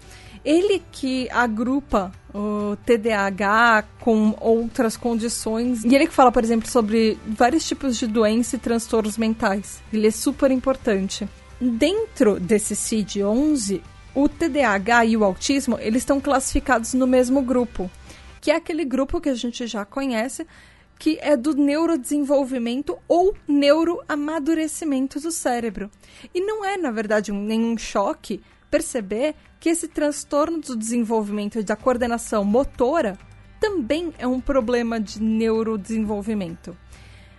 Ele 0.45 0.83
que 0.93 1.29
agrupa 1.31 2.13
o 2.35 2.77
TDAH 2.85 3.85
com 4.01 4.37
outras 4.41 4.97
condições. 4.97 5.85
E 5.85 5.95
ele 5.95 6.07
que 6.07 6.13
fala, 6.13 6.31
por 6.31 6.45
exemplo, 6.45 6.69
sobre 6.69 7.19
vários 7.27 7.67
tipos 7.67 7.97
de 7.97 8.07
doenças 8.07 8.55
e 8.55 8.59
transtornos 8.59 9.19
mentais. 9.19 9.83
Ele 9.93 10.07
é 10.07 10.11
super 10.11 10.51
importante. 10.51 11.29
Dentro 11.61 12.39
desse 12.39 12.75
CID-11, 12.77 13.81
o 14.15 14.29
TDAH 14.29 15.07
e 15.07 15.17
o 15.17 15.25
autismo, 15.25 15.79
eles 15.81 16.03
estão 16.03 16.21
classificados 16.21 16.95
no 16.95 17.07
mesmo 17.07 17.43
grupo, 17.43 17.91
que 18.41 18.51
é 18.51 18.57
aquele 18.57 18.85
grupo 18.85 19.21
que 19.21 19.29
a 19.29 19.35
gente 19.35 19.67
já 19.67 19.85
conhece, 19.85 20.47
que 20.99 21.19
é 21.21 21.37
do 21.37 21.55
neurodesenvolvimento 21.55 22.99
ou 23.07 23.35
neuroamadurecimento 23.47 25.21
do 25.21 25.31
cérebro. 25.31 25.91
E 26.35 26.41
não 26.41 26.65
é, 26.65 26.77
na 26.77 26.91
verdade, 26.91 27.31
um, 27.31 27.41
nenhum 27.41 27.79
choque 27.79 28.41
perceber 28.71 29.35
que 29.61 29.69
esse 29.69 29.89
transtorno 29.89 30.61
do 30.61 30.77
desenvolvimento 30.77 31.63
da 31.63 31.77
coordenação 31.77 32.45
motora 32.45 33.19
também 33.61 34.13
é 34.19 34.27
um 34.27 34.41
problema 34.41 35.01
de 35.01 35.23
neurodesenvolvimento. 35.23 36.77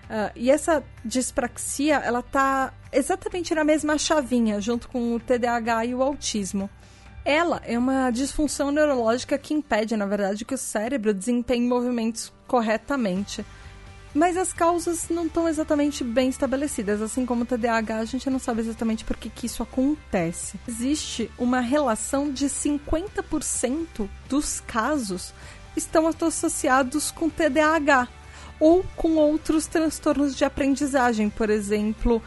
Uh, 0.09 0.31
e 0.35 0.49
essa 0.49 0.83
dispraxia, 1.05 1.97
ela 1.97 2.21
tá 2.21 2.73
exatamente 2.91 3.53
na 3.53 3.63
mesma 3.63 3.97
chavinha, 3.97 4.59
junto 4.59 4.89
com 4.89 5.13
o 5.13 5.19
TDAH 5.19 5.85
e 5.85 5.95
o 5.95 6.01
autismo. 6.01 6.69
Ela 7.23 7.61
é 7.63 7.77
uma 7.77 8.09
disfunção 8.09 8.71
neurológica 8.71 9.37
que 9.37 9.53
impede, 9.53 9.95
na 9.95 10.07
verdade, 10.07 10.45
que 10.45 10.55
o 10.55 10.57
cérebro 10.57 11.13
desempenhe 11.13 11.67
movimentos 11.67 12.33
corretamente. 12.47 13.45
Mas 14.13 14.37
as 14.37 14.51
causas 14.51 15.07
não 15.09 15.27
estão 15.27 15.47
exatamente 15.47 16.03
bem 16.03 16.29
estabelecidas, 16.29 17.01
assim 17.01 17.25
como 17.25 17.43
o 17.43 17.45
TDAH, 17.45 17.97
a 17.97 18.05
gente 18.05 18.29
não 18.29 18.39
sabe 18.39 18.61
exatamente 18.61 19.05
por 19.05 19.15
que, 19.15 19.29
que 19.29 19.45
isso 19.45 19.61
acontece. 19.61 20.59
Existe 20.67 21.29
uma 21.37 21.59
relação 21.59 22.31
de 22.31 22.47
50% 22.47 24.09
dos 24.27 24.59
casos 24.61 25.33
estão 25.75 26.07
associados 26.07 27.11
com 27.11 27.29
TDAH 27.29 28.07
ou 28.59 28.83
com 28.95 29.15
outros 29.15 29.67
transtornos 29.67 30.35
de 30.35 30.43
aprendizagem, 30.43 31.29
por 31.29 31.49
exemplo, 31.49 32.21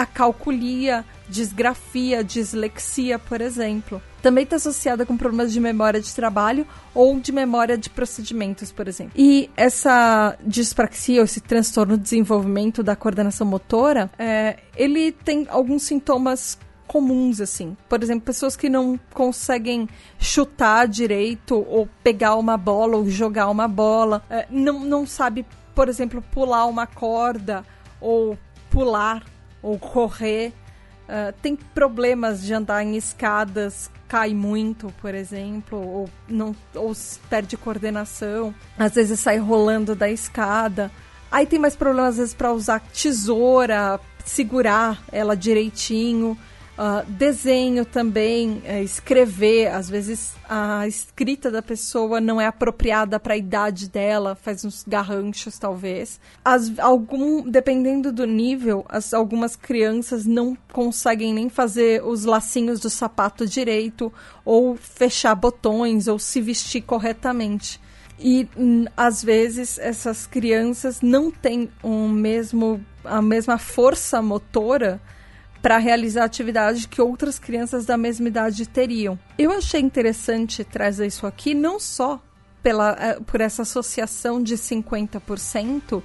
a 0.00 0.06
calculia, 0.06 1.04
disgrafia, 1.28 2.24
dislexia, 2.24 3.18
por 3.18 3.42
exemplo. 3.42 4.00
Também 4.22 4.44
está 4.44 4.56
associada 4.56 5.04
com 5.04 5.14
problemas 5.14 5.52
de 5.52 5.60
memória 5.60 6.00
de 6.00 6.14
trabalho 6.14 6.66
ou 6.94 7.20
de 7.20 7.30
memória 7.30 7.76
de 7.76 7.90
procedimentos, 7.90 8.72
por 8.72 8.88
exemplo. 8.88 9.12
E 9.14 9.50
essa 9.54 10.38
dispraxia, 10.42 11.20
ou 11.20 11.24
esse 11.24 11.40
transtorno 11.40 11.98
de 11.98 12.02
desenvolvimento 12.02 12.82
da 12.82 12.96
coordenação 12.96 13.46
motora, 13.46 14.10
é, 14.18 14.56
ele 14.74 15.12
tem 15.12 15.46
alguns 15.50 15.82
sintomas 15.82 16.58
comuns, 16.86 17.38
assim. 17.38 17.76
Por 17.86 18.02
exemplo, 18.02 18.22
pessoas 18.22 18.56
que 18.56 18.70
não 18.70 18.98
conseguem 19.12 19.86
chutar 20.18 20.88
direito, 20.88 21.54
ou 21.68 21.86
pegar 22.02 22.36
uma 22.36 22.56
bola, 22.56 22.96
ou 22.96 23.08
jogar 23.08 23.48
uma 23.48 23.68
bola, 23.68 24.22
é, 24.30 24.46
não, 24.50 24.80
não 24.80 25.06
sabe, 25.06 25.44
por 25.74 25.90
exemplo, 25.90 26.24
pular 26.32 26.64
uma 26.66 26.86
corda, 26.86 27.64
ou 28.00 28.38
pular 28.70 29.22
ou 29.62 29.78
correr. 29.78 30.52
Uh, 31.08 31.32
tem 31.42 31.56
problemas 31.56 32.42
de 32.42 32.54
andar 32.54 32.84
em 32.84 32.96
escadas, 32.96 33.90
cai 34.06 34.32
muito, 34.32 34.92
por 35.00 35.14
exemplo, 35.14 35.78
ou, 35.78 36.10
não, 36.28 36.54
ou 36.74 36.92
perde 37.28 37.56
coordenação, 37.56 38.54
às 38.78 38.94
vezes 38.94 39.18
sai 39.18 39.38
rolando 39.38 39.94
da 39.96 40.08
escada. 40.08 40.90
Aí 41.30 41.46
tem 41.46 41.58
mais 41.58 41.74
problemas, 41.74 42.10
às 42.10 42.16
vezes, 42.18 42.34
para 42.34 42.52
usar 42.52 42.80
tesoura, 42.80 44.00
segurar 44.24 45.02
ela 45.12 45.36
direitinho. 45.36 46.38
Uh, 46.78 47.04
desenho 47.10 47.84
também, 47.84 48.62
uh, 48.64 48.82
escrever, 48.82 49.66
às 49.66 49.90
vezes 49.90 50.34
a 50.48 50.88
escrita 50.88 51.50
da 51.50 51.60
pessoa 51.60 52.22
não 52.22 52.40
é 52.40 52.46
apropriada 52.46 53.20
para 53.20 53.34
a 53.34 53.36
idade 53.36 53.86
dela, 53.86 54.34
faz 54.34 54.64
uns 54.64 54.82
garranchos 54.88 55.58
talvez. 55.58 56.18
As, 56.42 56.78
algum, 56.78 57.42
dependendo 57.42 58.10
do 58.10 58.26
nível, 58.26 58.86
as, 58.88 59.12
algumas 59.12 59.56
crianças 59.56 60.24
não 60.24 60.56
conseguem 60.72 61.34
nem 61.34 61.50
fazer 61.50 62.02
os 62.02 62.24
lacinhos 62.24 62.80
do 62.80 62.88
sapato 62.88 63.46
direito, 63.46 64.10
ou 64.42 64.74
fechar 64.74 65.34
botões, 65.34 66.08
ou 66.08 66.18
se 66.18 66.40
vestir 66.40 66.80
corretamente. 66.80 67.78
E 68.18 68.48
hum, 68.56 68.86
às 68.96 69.22
vezes 69.22 69.78
essas 69.78 70.26
crianças 70.26 71.00
não 71.00 71.30
têm 71.30 71.70
um 71.82 72.08
mesmo, 72.08 72.84
a 73.04 73.20
mesma 73.20 73.58
força 73.58 74.22
motora 74.22 75.00
para 75.62 75.78
realizar 75.78 76.24
atividade 76.24 76.88
que 76.88 77.02
outras 77.02 77.38
crianças 77.38 77.84
da 77.84 77.96
mesma 77.96 78.28
idade 78.28 78.66
teriam. 78.66 79.18
Eu 79.38 79.52
achei 79.52 79.80
interessante 79.80 80.64
trazer 80.64 81.06
isso 81.06 81.26
aqui 81.26 81.54
não 81.54 81.78
só 81.78 82.20
pela, 82.62 82.96
eh, 82.98 83.20
por 83.26 83.40
essa 83.40 83.62
associação 83.62 84.42
de 84.42 84.56
50% 84.56 86.02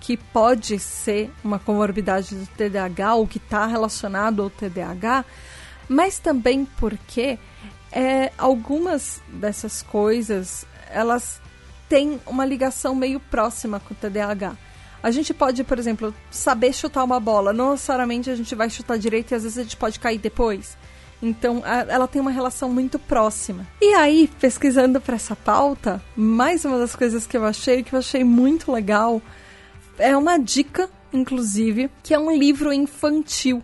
que 0.00 0.16
pode 0.16 0.78
ser 0.78 1.30
uma 1.44 1.58
comorbidade 1.58 2.34
do 2.34 2.46
TDAH 2.46 3.14
ou 3.14 3.26
que 3.26 3.38
está 3.38 3.66
relacionado 3.66 4.42
ao 4.42 4.50
TDAH, 4.50 5.24
mas 5.88 6.18
também 6.18 6.64
porque 6.64 7.38
é, 7.92 8.32
algumas 8.38 9.20
dessas 9.28 9.82
coisas 9.82 10.64
elas 10.88 11.40
têm 11.88 12.20
uma 12.26 12.44
ligação 12.44 12.94
meio 12.94 13.20
próxima 13.20 13.80
com 13.80 13.92
o 13.92 13.96
TDAH. 13.96 14.56
A 15.02 15.10
gente 15.10 15.32
pode, 15.32 15.64
por 15.64 15.78
exemplo, 15.78 16.14
saber 16.30 16.72
chutar 16.72 17.04
uma 17.04 17.18
bola. 17.18 17.52
Não 17.52 17.72
necessariamente 17.72 18.30
a 18.30 18.36
gente 18.36 18.54
vai 18.54 18.68
chutar 18.68 18.98
direito 18.98 19.32
e 19.32 19.34
às 19.34 19.42
vezes 19.42 19.58
a 19.58 19.62
gente 19.62 19.76
pode 19.76 19.98
cair 19.98 20.18
depois. 20.18 20.76
Então, 21.22 21.62
a, 21.64 21.80
ela 21.80 22.08
tem 22.08 22.20
uma 22.20 22.30
relação 22.30 22.68
muito 22.70 22.98
próxima. 22.98 23.66
E 23.80 23.94
aí, 23.94 24.30
pesquisando 24.40 25.00
para 25.00 25.16
essa 25.16 25.36
pauta, 25.36 26.02
mais 26.16 26.64
uma 26.64 26.78
das 26.78 26.96
coisas 26.96 27.26
que 27.26 27.36
eu 27.36 27.44
achei, 27.44 27.82
que 27.82 27.94
eu 27.94 27.98
achei 27.98 28.24
muito 28.24 28.72
legal, 28.72 29.20
é 29.98 30.16
uma 30.16 30.38
dica, 30.38 30.88
inclusive, 31.12 31.90
que 32.02 32.14
é 32.14 32.18
um 32.18 32.30
livro 32.30 32.72
infantil. 32.72 33.62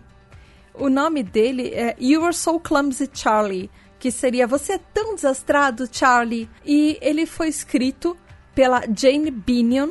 O 0.73 0.89
nome 0.89 1.23
dele 1.23 1.69
é 1.73 1.95
You 1.99 2.23
Are 2.23 2.35
So 2.35 2.59
Clumsy, 2.59 3.09
Charlie, 3.11 3.71
que 3.97 4.11
seria 4.11 4.45
Você 4.45 4.73
é 4.73 4.79
tão 4.93 5.15
desastrado, 5.15 5.89
Charlie. 5.91 6.47
E 6.63 6.97
ele 7.01 7.25
foi 7.25 7.47
escrito 7.47 8.15
pela 8.53 8.83
Jane 8.95 9.31
Binion, 9.31 9.89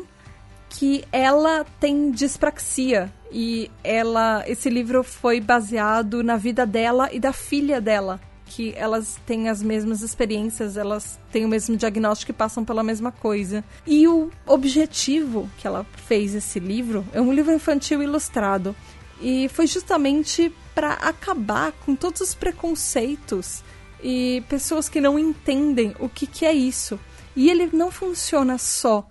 que 0.69 1.05
ela 1.13 1.65
tem 1.81 2.11
dispraxia 2.11 3.13
e 3.31 3.71
ela 3.83 4.45
esse 4.47 4.69
livro 4.69 5.03
foi 5.03 5.41
baseado 5.41 6.23
na 6.23 6.37
vida 6.37 6.67
dela 6.67 7.09
e 7.13 7.19
da 7.19 7.33
filha 7.33 7.81
dela 7.81 8.21
que 8.47 8.73
elas 8.77 9.19
têm 9.27 9.49
as 9.49 9.61
mesmas 9.61 10.03
experiências, 10.03 10.77
elas 10.77 11.19
têm 11.33 11.45
o 11.45 11.49
mesmo 11.49 11.77
diagnóstico 11.77 12.31
e 12.31 12.35
passam 12.35 12.65
pela 12.65 12.83
mesma 12.83 13.11
coisa. 13.11 13.65
E 13.85 14.07
o 14.07 14.31
objetivo 14.47 15.51
que 15.59 15.67
ela 15.67 15.85
fez 16.07 16.35
esse 16.35 16.61
livro 16.61 17.05
é 17.13 17.21
um 17.21 17.33
livro 17.33 17.53
infantil 17.53 18.03
ilustrado 18.03 18.75
e 19.21 19.49
foi 19.49 19.67
justamente 19.67 20.53
para 20.75 20.93
acabar 20.93 21.73
com 21.85 21.97
todos 21.97 22.21
os 22.21 22.35
preconceitos 22.35 23.65
e 24.03 24.43
pessoas 24.49 24.89
que 24.89 25.01
não 25.01 25.19
entendem 25.19 25.95
o 25.99 26.09
que, 26.09 26.27
que 26.27 26.45
é 26.45 26.53
isso. 26.53 27.01
E 27.35 27.51
ele 27.51 27.69
não 27.73 27.91
funciona 27.91 28.57
só 28.59 29.07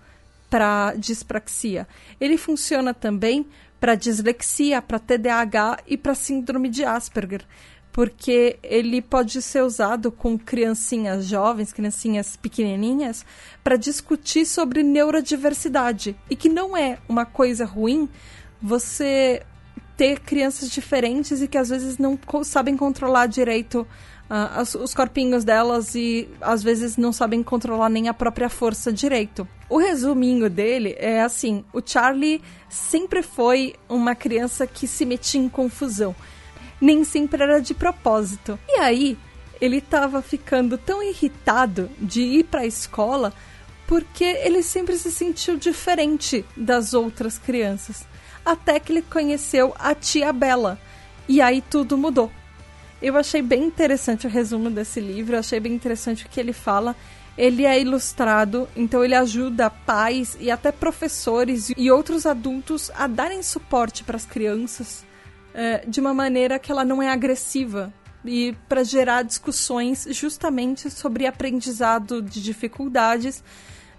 para 0.49 0.93
dispraxia. 0.97 1.87
Ele 2.19 2.37
funciona 2.37 2.93
também 2.93 3.45
para 3.79 3.95
dislexia, 3.95 4.81
para 4.81 4.99
TDAH 4.99 5.79
e 5.87 5.97
para 5.97 6.15
síndrome 6.15 6.69
de 6.69 6.83
Asperger, 6.83 7.45
porque 7.91 8.57
ele 8.63 9.01
pode 9.01 9.41
ser 9.41 9.63
usado 9.63 10.11
com 10.11 10.37
criancinhas 10.37 11.25
jovens, 11.25 11.71
criancinhas 11.71 12.35
pequenininhas, 12.35 13.25
para 13.63 13.77
discutir 13.77 14.45
sobre 14.45 14.83
neurodiversidade 14.83 16.15
e 16.29 16.35
que 16.35 16.49
não 16.49 16.75
é 16.75 16.97
uma 17.07 17.25
coisa 17.25 17.65
ruim 17.65 18.09
você 18.61 19.43
ter 19.95 20.19
crianças 20.19 20.69
diferentes 20.69 21.41
e 21.41 21.47
que 21.47 21.57
às 21.57 21.69
vezes 21.69 21.97
não 21.97 22.19
sabem 22.43 22.75
controlar 22.75 23.27
direito 23.27 23.87
uh, 24.29 24.59
as, 24.59 24.75
os 24.75 24.93
corpinhos 24.93 25.43
delas 25.43 25.95
e 25.95 26.27
às 26.41 26.63
vezes 26.63 26.97
não 26.97 27.11
sabem 27.11 27.43
controlar 27.43 27.89
nem 27.89 28.07
a 28.07 28.13
própria 28.13 28.49
força 28.49 28.91
direito. 28.91 29.47
O 29.69 29.77
resuminho 29.77 30.49
dele 30.49 30.95
é 30.97 31.21
assim: 31.21 31.63
o 31.73 31.81
Charlie 31.83 32.41
sempre 32.69 33.21
foi 33.21 33.75
uma 33.89 34.15
criança 34.15 34.67
que 34.67 34.87
se 34.87 35.05
metia 35.05 35.41
em 35.41 35.49
confusão. 35.49 36.15
Nem 36.79 37.03
sempre 37.03 37.41
era 37.41 37.59
de 37.59 37.73
propósito. 37.73 38.59
E 38.67 38.79
aí, 38.79 39.17
ele 39.61 39.77
estava 39.77 40.21
ficando 40.21 40.77
tão 40.77 41.01
irritado 41.01 41.89
de 41.99 42.21
ir 42.21 42.43
para 42.45 42.61
a 42.61 42.65
escola 42.65 43.33
porque 43.87 44.23
ele 44.23 44.63
sempre 44.63 44.97
se 44.97 45.11
sentiu 45.11 45.57
diferente 45.57 46.43
das 46.57 46.93
outras 46.93 47.37
crianças. 47.37 48.05
Até 48.43 48.79
que 48.79 48.91
ele 48.91 49.01
conheceu 49.01 49.73
a 49.79 49.93
tia 49.93 50.33
Bela. 50.33 50.79
E 51.27 51.41
aí 51.41 51.61
tudo 51.61 51.97
mudou. 51.97 52.31
Eu 53.05 53.15
achei 53.17 53.39
bem 53.39 53.63
interessante 53.65 54.25
o 54.25 54.29
resumo 54.31 54.67
desse 54.67 54.99
livro, 54.99 55.37
achei 55.37 55.59
bem 55.59 55.71
interessante 55.73 56.25
o 56.25 56.27
que 56.27 56.39
ele 56.39 56.51
fala. 56.51 56.95
Ele 57.37 57.63
é 57.63 57.79
ilustrado, 57.79 58.67
então 58.75 59.05
ele 59.05 59.13
ajuda 59.13 59.69
pais 59.69 60.35
e 60.39 60.49
até 60.49 60.71
professores 60.71 61.71
e 61.77 61.91
outros 61.91 62.25
adultos 62.25 62.89
a 62.95 63.05
darem 63.05 63.43
suporte 63.43 64.03
para 64.03 64.15
as 64.15 64.25
crianças 64.25 65.05
é, 65.53 65.85
de 65.87 66.01
uma 66.01 66.15
maneira 66.15 66.57
que 66.57 66.71
ela 66.71 66.83
não 66.83 66.99
é 66.99 67.07
agressiva 67.07 67.93
e 68.25 68.57
para 68.67 68.83
gerar 68.83 69.21
discussões 69.21 70.07
justamente 70.09 70.89
sobre 70.89 71.27
aprendizado 71.27 72.23
de 72.23 72.41
dificuldades, 72.41 73.43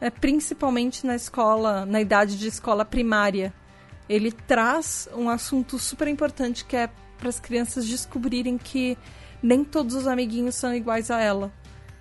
é, 0.01 0.11
principalmente 0.11 1.07
na 1.07 1.15
escola, 1.15 1.87
na 1.87 2.01
idade 2.01 2.37
de 2.37 2.49
escola 2.49 2.85
primária. 2.85 3.55
Ele 4.09 4.33
traz 4.33 5.09
um 5.15 5.31
assunto 5.31 5.79
super 5.79 6.09
importante 6.09 6.65
que 6.65 6.75
é 6.75 6.91
para 7.17 7.29
as 7.29 7.41
crianças 7.41 7.87
descobrirem 7.87 8.59
que 8.59 8.97
nem 9.43 9.65
todos 9.65 9.95
os 9.95 10.07
amiguinhos 10.07 10.55
são 10.55 10.75
iguais 10.75 11.11
a 11.11 11.21
ela. 11.21 11.53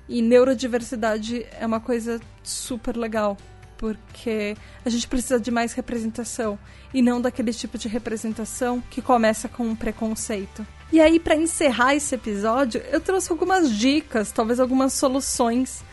E 0.07 0.21
neurodiversidade 0.21 1.45
é 1.59 1.65
uma 1.65 1.79
coisa 1.79 2.21
super 2.43 2.95
legal, 2.95 3.37
porque 3.77 4.55
a 4.83 4.89
gente 4.89 5.07
precisa 5.07 5.39
de 5.39 5.49
mais 5.49 5.73
representação 5.73 6.59
e 6.93 7.01
não 7.01 7.19
daquele 7.19 7.51
tipo 7.51 7.77
de 7.77 7.87
representação 7.87 8.81
que 8.89 9.01
começa 9.01 9.49
com 9.49 9.67
um 9.67 9.75
preconceito. 9.75 10.65
E 10.91 11.01
aí, 11.01 11.19
para 11.19 11.35
encerrar 11.35 11.95
esse 11.95 12.13
episódio, 12.13 12.81
eu 12.91 13.01
trouxe 13.01 13.31
algumas 13.31 13.71
dicas, 13.71 14.31
talvez 14.31 14.59
algumas 14.59 14.93
soluções 14.93 15.83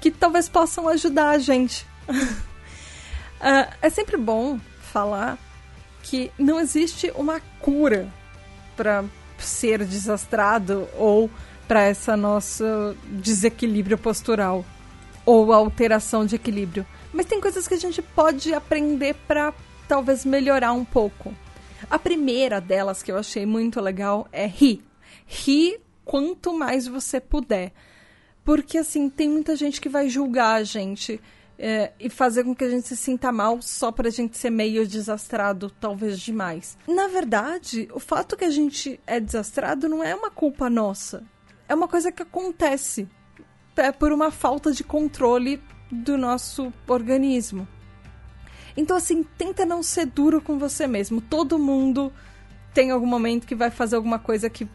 que 0.00 0.10
talvez 0.10 0.48
possam 0.48 0.88
ajudar 0.88 1.30
a 1.30 1.38
gente. 1.38 1.86
uh, 2.08 3.68
é 3.82 3.90
sempre 3.90 4.16
bom 4.16 4.58
falar 4.80 5.38
que 6.02 6.32
não 6.38 6.58
existe 6.58 7.12
uma 7.14 7.40
cura 7.60 8.10
para 8.78 9.04
ser 9.36 9.84
desastrado 9.84 10.88
ou 10.96 11.28
para 11.66 11.82
essa 11.82 12.16
nosso 12.16 12.64
desequilíbrio 13.04 13.98
postural 13.98 14.64
ou 15.26 15.52
alteração 15.52 16.24
de 16.24 16.36
equilíbrio. 16.36 16.86
Mas 17.12 17.26
tem 17.26 17.40
coisas 17.40 17.66
que 17.66 17.74
a 17.74 17.78
gente 17.78 18.00
pode 18.00 18.54
aprender 18.54 19.16
para 19.26 19.52
talvez 19.88 20.24
melhorar 20.24 20.72
um 20.72 20.84
pouco. 20.84 21.34
A 21.90 21.98
primeira 21.98 22.60
delas 22.60 23.02
que 23.02 23.10
eu 23.10 23.18
achei 23.18 23.44
muito 23.44 23.80
legal 23.80 24.28
é 24.30 24.46
rir. 24.46 24.82
Rir 25.26 25.80
quanto 26.04 26.56
mais 26.56 26.86
você 26.86 27.20
puder. 27.20 27.72
Porque 28.44 28.78
assim, 28.78 29.10
tem 29.10 29.28
muita 29.28 29.56
gente 29.56 29.80
que 29.80 29.88
vai 29.88 30.08
julgar 30.08 30.54
a 30.54 30.62
gente 30.62 31.20
é, 31.58 31.92
e 31.98 32.08
fazer 32.08 32.44
com 32.44 32.54
que 32.54 32.64
a 32.64 32.70
gente 32.70 32.86
se 32.86 32.96
sinta 32.96 33.32
mal 33.32 33.60
só 33.60 33.90
pra 33.90 34.10
gente 34.10 34.38
ser 34.38 34.50
meio 34.50 34.86
desastrado, 34.86 35.70
talvez 35.70 36.20
demais. 36.20 36.78
Na 36.86 37.08
verdade, 37.08 37.88
o 37.92 37.98
fato 37.98 38.36
que 38.36 38.44
a 38.44 38.50
gente 38.50 39.00
é 39.06 39.18
desastrado 39.18 39.88
não 39.88 40.04
é 40.04 40.14
uma 40.14 40.30
culpa 40.30 40.70
nossa. 40.70 41.24
É 41.68 41.74
uma 41.74 41.88
coisa 41.88 42.12
que 42.12 42.22
acontece. 42.22 43.08
É 43.76 43.90
por 43.90 44.12
uma 44.12 44.30
falta 44.30 44.72
de 44.72 44.84
controle 44.84 45.60
do 45.90 46.16
nosso 46.16 46.72
organismo. 46.86 47.66
Então, 48.76 48.96
assim, 48.96 49.24
tenta 49.36 49.64
não 49.64 49.82
ser 49.82 50.06
duro 50.06 50.40
com 50.40 50.58
você 50.58 50.86
mesmo. 50.86 51.20
Todo 51.20 51.58
mundo 51.58 52.12
tem 52.72 52.92
algum 52.92 53.06
momento 53.06 53.46
que 53.46 53.54
vai 53.54 53.70
fazer 53.70 53.96
alguma 53.96 54.18
coisa 54.18 54.48
que 54.48 54.68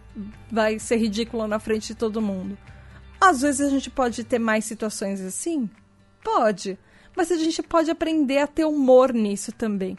vai 0.52 0.78
ser 0.78 0.98
ridícula 0.98 1.48
na 1.48 1.60
frente 1.60 1.88
de 1.88 1.96
todo 1.96 2.22
mundo. 2.22 2.58
Às 3.19 3.41
vezes 3.41 3.62
a 3.62 3.69
gente 3.69 3.89
pode 3.89 4.24
ter 4.26 4.39
mais 4.39 4.65
situações 4.65 5.22
assim, 5.22 5.69
Pode. 6.23 6.77
Mas 7.15 7.31
a 7.31 7.36
gente 7.36 7.62
pode 7.62 7.91
aprender 7.91 8.39
a 8.39 8.47
ter 8.47 8.65
humor 8.65 9.13
nisso 9.13 9.51
também. 9.51 9.97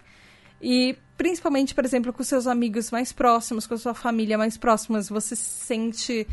E 0.61 0.97
principalmente, 1.17 1.75
por 1.75 1.85
exemplo, 1.85 2.13
com 2.13 2.23
seus 2.23 2.47
amigos 2.47 2.91
mais 2.91 3.13
próximos, 3.13 3.67
com 3.67 3.75
a 3.75 3.79
sua 3.79 3.95
família 3.95 4.39
mais 4.39 4.57
próxima, 4.57 5.01
você 5.03 5.37
se 5.37 5.67
sente 5.67 6.27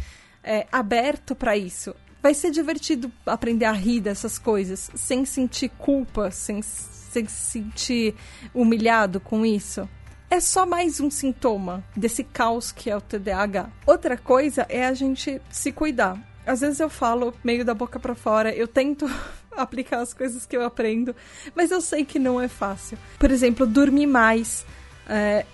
é, 0.44 0.66
aberto 0.72 1.36
para 1.36 1.56
isso. 1.56 1.94
Vai 2.22 2.34
ser 2.34 2.52
divertido 2.52 3.12
aprender 3.26 3.66
a 3.66 3.72
rir 3.72 4.00
dessas 4.00 4.38
coisas, 4.38 4.92
sem 4.96 5.26
sentir 5.26 5.70
culpa, 5.70 6.30
sem, 6.32 6.62
sem 6.62 7.28
se 7.28 7.52
sentir 7.52 8.16
humilhado 8.54 9.20
com 9.20 9.46
isso. 9.46 9.88
É 10.30 10.40
só 10.40 10.66
mais 10.66 11.00
um 11.00 11.10
sintoma 11.10 11.84
desse 11.96 12.24
caos 12.24 12.72
que 12.72 12.90
é 12.90 12.96
o 12.96 13.02
TDAH. 13.02 13.70
Outra 13.86 14.18
coisa 14.18 14.66
é 14.70 14.86
a 14.86 14.94
gente 14.94 15.42
se 15.50 15.72
cuidar. 15.72 16.18
Às 16.46 16.62
vezes 16.62 16.80
eu 16.80 16.90
falo 16.90 17.34
meio 17.44 17.66
da 17.66 17.74
boca 17.74 18.00
para 18.00 18.16
fora, 18.16 18.56
eu 18.56 18.68
tento 18.68 19.06
aplicar 19.64 20.00
as 20.00 20.14
coisas 20.14 20.46
que 20.46 20.56
eu 20.56 20.64
aprendo, 20.64 21.16
mas 21.56 21.72
eu 21.72 21.82
sei 21.82 22.04
que 22.04 22.20
não 22.20 22.40
é 22.40 22.48
fácil. 22.48 22.98
Por 23.20 23.32
exemplo, 23.32 23.66
dormir 23.66 24.08
mais. 24.08 24.66
É, 25.08 25.46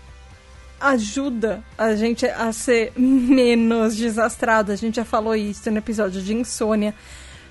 ajuda 0.79 1.63
a 1.77 1.95
gente 1.95 2.25
a 2.25 2.51
ser 2.51 2.93
menos 2.97 3.95
desastrado. 3.95 4.71
A 4.71 4.75
gente 4.75 4.95
já 4.95 5.05
falou 5.05 5.35
isso 5.35 5.69
no 5.71 5.77
episódio 5.77 6.21
de 6.21 6.33
insônia. 6.33 6.93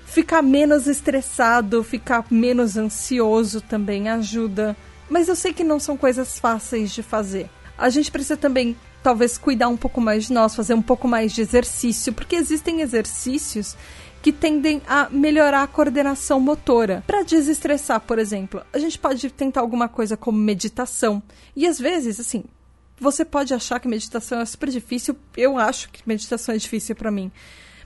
Ficar 0.05 0.41
menos 0.41 0.87
estressado, 0.87 1.83
ficar 1.83 2.25
menos 2.31 2.77
ansioso 2.77 3.61
também 3.61 4.09
ajuda. 4.09 4.75
Mas 5.09 5.27
eu 5.27 5.35
sei 5.35 5.53
que 5.53 5.63
não 5.63 5.79
são 5.79 5.97
coisas 5.97 6.39
fáceis 6.39 6.91
de 6.91 7.03
fazer. 7.03 7.49
A 7.77 7.89
gente 7.89 8.09
precisa 8.09 8.37
também, 8.37 8.75
talvez, 9.03 9.37
cuidar 9.37 9.67
um 9.67 9.77
pouco 9.77 10.01
mais 10.01 10.25
de 10.25 10.33
nós, 10.33 10.55
fazer 10.55 10.73
um 10.73 10.81
pouco 10.81 11.07
mais 11.07 11.31
de 11.31 11.41
exercício, 11.41 12.11
porque 12.11 12.35
existem 12.35 12.81
exercícios 12.81 13.75
que 14.27 14.33
tendem 14.33 14.81
a 14.85 15.07
melhorar 15.09 15.63
a 15.63 15.67
coordenação 15.67 16.37
motora. 16.37 17.01
Para 17.07 17.23
desestressar, 17.23 18.01
por 18.01 18.19
exemplo, 18.19 18.61
a 18.73 18.77
gente 18.77 18.99
pode 18.99 19.29
tentar 19.29 19.61
alguma 19.61 19.87
coisa 19.87 20.17
como 20.17 20.37
meditação. 20.37 21.23
E 21.55 21.65
às 21.65 21.79
vezes, 21.79 22.19
assim, 22.19 22.43
você 22.99 23.23
pode 23.23 23.53
achar 23.53 23.79
que 23.79 23.87
meditação 23.87 24.41
é 24.41 24.45
super 24.45 24.67
difícil. 24.67 25.15
Eu 25.37 25.57
acho 25.57 25.89
que 25.91 26.01
meditação 26.05 26.53
é 26.53 26.57
difícil 26.57 26.93
para 26.93 27.09
mim. 27.09 27.31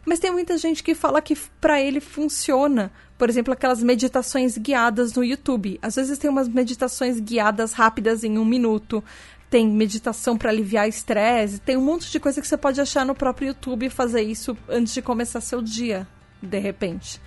Mas 0.04 0.18
tem 0.18 0.32
muita 0.32 0.58
gente 0.58 0.82
que 0.82 0.96
fala 0.96 1.22
que 1.22 1.36
para 1.36 1.80
ele 1.80 2.00
funciona. 2.00 2.92
Por 3.20 3.30
exemplo, 3.30 3.54
aquelas 3.54 3.84
meditações 3.84 4.58
guiadas 4.58 5.14
no 5.14 5.24
YouTube. 5.24 5.78
Às 5.80 5.96
vezes 5.96 6.18
tem 6.18 6.28
umas 6.28 6.48
meditações 6.48 7.20
guiadas 7.20 7.72
rápidas 7.72 8.24
em 8.24 8.40
um 8.40 8.46
minuto. 8.46 9.04
Tem 9.48 9.68
meditação 9.68 10.36
para 10.36 10.50
aliviar 10.50 10.90
estresse. 10.90 11.62
Tem 11.62 11.78
um 11.78 11.86
monte 11.86 12.12
de 12.12 12.20
coisa 12.20 12.42
que 12.42 12.48
você 12.48 12.58
pode 12.58 12.82
achar 12.82 13.06
no 13.06 13.14
próprio 13.14 13.50
YouTube 13.50 13.86
e 13.86 13.92
fazer 13.92 14.24
isso 14.24 14.58
antes 14.68 14.92
de 14.92 15.04
começar 15.04 15.40
seu 15.40 15.62
dia, 15.62 16.08
de 16.42 16.60
repente. 16.60 17.22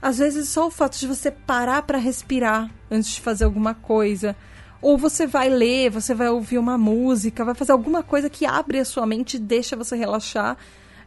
Às 0.00 0.18
vezes 0.18 0.48
só 0.48 0.66
o 0.66 0.70
fato 0.70 0.98
de 0.98 1.06
você 1.06 1.30
parar 1.30 1.82
para 1.82 1.98
respirar 1.98 2.70
antes 2.90 3.12
de 3.12 3.20
fazer 3.20 3.44
alguma 3.44 3.74
coisa 3.74 4.36
ou 4.84 4.98
você 4.98 5.26
vai 5.26 5.48
ler, 5.48 5.90
você 5.90 6.12
vai 6.12 6.28
ouvir 6.28 6.58
uma 6.58 6.76
música, 6.76 7.42
vai 7.42 7.54
fazer 7.54 7.72
alguma 7.72 8.02
coisa 8.02 8.28
que 8.28 8.44
abre 8.44 8.78
a 8.78 8.84
sua 8.84 9.06
mente 9.06 9.38
e 9.38 9.40
deixa 9.40 9.74
você 9.74 9.96
relaxar. 9.96 10.58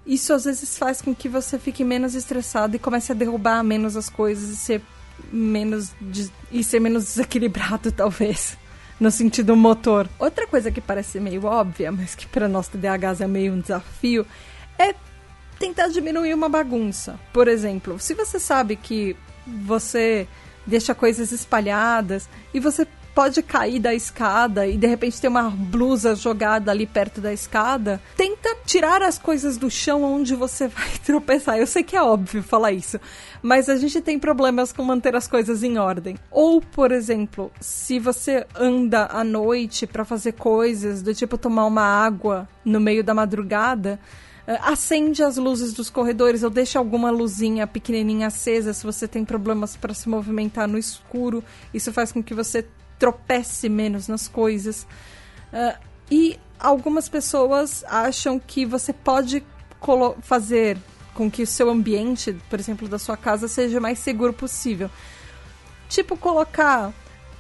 Isso 0.04 0.34
às 0.34 0.46
vezes 0.46 0.80
faz 0.80 1.00
com 1.00 1.14
que 1.14 1.30
você 1.30 1.60
fique 1.60 1.84
menos 1.84 2.16
estressado 2.16 2.76
e 2.76 2.80
comece 2.80 3.12
a 3.12 3.16
derrubar 3.16 3.64
menos 3.64 3.96
as 3.96 4.10
coisas 4.10 4.50
e 4.50 4.56
ser 4.56 4.82
menos 5.32 5.92
e 6.52 6.64
ser 6.64 6.80
menos 6.80 7.04
desequilibrado 7.04 7.92
talvez 7.94 8.58
no 9.00 9.12
sentido 9.12 9.56
motor. 9.56 10.10
Outra 10.18 10.48
coisa 10.48 10.72
que 10.72 10.82
parece 10.82 11.20
meio 11.20 11.46
óbvia, 11.46 11.92
mas 11.92 12.16
que 12.16 12.26
para 12.26 12.48
nós 12.48 12.68
TDAHs 12.68 13.22
é 13.22 13.28
meio 13.28 13.54
um 13.54 13.60
desafio, 13.60 14.26
é 14.80 14.96
tentar 15.60 15.88
diminuir 15.88 16.34
uma 16.34 16.50
bagunça. 16.50 17.20
Por 17.34 17.48
exemplo, 17.48 18.00
se 18.00 18.14
você 18.14 18.40
sabe 18.40 18.76
que 18.76 19.16
você 19.46 20.28
deixa 20.66 20.94
coisas 20.94 21.32
espalhadas 21.32 22.30
e 22.54 22.60
você 22.60 22.86
pode 23.18 23.42
cair 23.42 23.80
da 23.80 23.96
escada 23.96 24.68
e 24.68 24.78
de 24.78 24.86
repente 24.86 25.20
ter 25.20 25.28
uma 25.28 25.50
blusa 25.50 26.14
jogada 26.14 26.70
ali 26.70 26.86
perto 26.86 27.20
da 27.20 27.34
escada, 27.34 28.00
tenta 28.16 28.56
tirar 28.64 29.02
as 29.02 29.18
coisas 29.18 29.58
do 29.58 29.72
chão 29.72 30.04
onde 30.04 30.36
você 30.36 30.68
vai 30.70 30.88
tropeçar. 31.04 31.58
Eu 31.58 31.66
sei 31.66 31.82
que 31.82 31.96
é 31.96 32.04
óbvio 32.04 32.44
falar 32.44 32.74
isso, 32.74 33.02
mas 33.42 33.70
a 33.70 33.76
gente 33.76 34.02
tem 34.02 34.20
problemas 34.20 34.72
com 34.72 34.84
manter 34.84 35.16
as 35.16 35.28
coisas 35.28 35.64
em 35.64 35.80
ordem. 35.80 36.16
Ou, 36.30 36.62
por 36.62 36.92
exemplo, 36.92 37.52
se 37.60 37.98
você 37.98 38.46
anda 38.56 39.08
à 39.12 39.24
noite 39.24 39.88
para 39.88 40.06
fazer 40.06 40.34
coisas 40.34 41.02
do 41.02 41.12
tipo 41.12 41.40
tomar 41.40 41.66
uma 41.66 41.82
água 41.82 42.48
no 42.64 42.80
meio 42.80 43.04
da 43.04 43.16
madrugada, 43.16 44.00
acende 44.62 45.22
as 45.22 45.38
luzes 45.38 45.74
dos 45.74 45.90
corredores 45.90 46.42
ou 46.44 46.50
deixa 46.50 46.80
alguma 46.80 47.12
luzinha 47.12 47.68
pequenininha 47.68 48.28
acesa 48.28 48.74
se 48.74 48.86
você 48.86 49.08
tem 49.08 49.26
problemas 49.26 49.76
para 49.76 49.94
se 49.94 50.08
movimentar 50.08 50.68
no 50.68 50.78
escuro. 50.78 51.44
Isso 51.74 51.92
faz 51.92 52.12
com 52.12 52.24
que 52.24 52.34
você 52.34 52.66
tropece 52.98 53.68
menos 53.68 54.08
nas 54.08 54.28
coisas. 54.28 54.84
Uh, 55.52 55.78
e 56.10 56.40
algumas 56.60 57.10
pessoas 57.10 57.84
acham 57.88 58.40
que 58.40 58.66
você 58.66 58.94
pode 58.94 59.44
fazer 60.22 60.78
com 61.14 61.30
que 61.30 61.44
o 61.44 61.48
seu 61.48 61.70
ambiente, 61.70 62.36
por 62.50 62.60
exemplo, 62.60 62.88
da 62.88 63.00
sua 63.00 63.18
casa, 63.18 63.48
seja 63.48 63.80
o 63.80 63.82
mais 63.82 64.00
seguro 64.00 64.34
possível. 64.34 64.90
Tipo, 65.90 66.18
colocar 66.18 66.94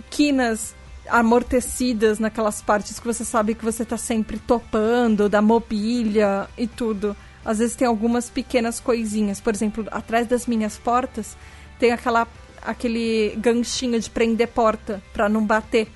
quinas 0.09 0.75
amortecidas 1.09 2.19
naquelas 2.19 2.61
partes 2.61 2.99
que 2.99 3.05
você 3.05 3.23
sabe 3.23 3.55
que 3.55 3.65
você 3.65 3.83
está 3.83 3.97
sempre 3.97 4.39
topando, 4.39 5.29
da 5.29 5.41
mobília 5.41 6.47
e 6.57 6.67
tudo. 6.67 7.15
Às 7.43 7.59
vezes 7.59 7.75
tem 7.75 7.87
algumas 7.87 8.29
pequenas 8.29 8.79
coisinhas. 8.79 9.39
Por 9.39 9.53
exemplo, 9.53 9.85
atrás 9.91 10.27
das 10.27 10.45
minhas 10.45 10.77
portas 10.77 11.37
tem 11.79 11.91
aquela 11.91 12.27
aquele 12.61 13.35
ganchinho 13.37 13.99
de 13.99 14.09
prender 14.09 14.49
porta 14.49 15.01
para 15.13 15.29
não 15.29 15.45
bater. 15.45 15.87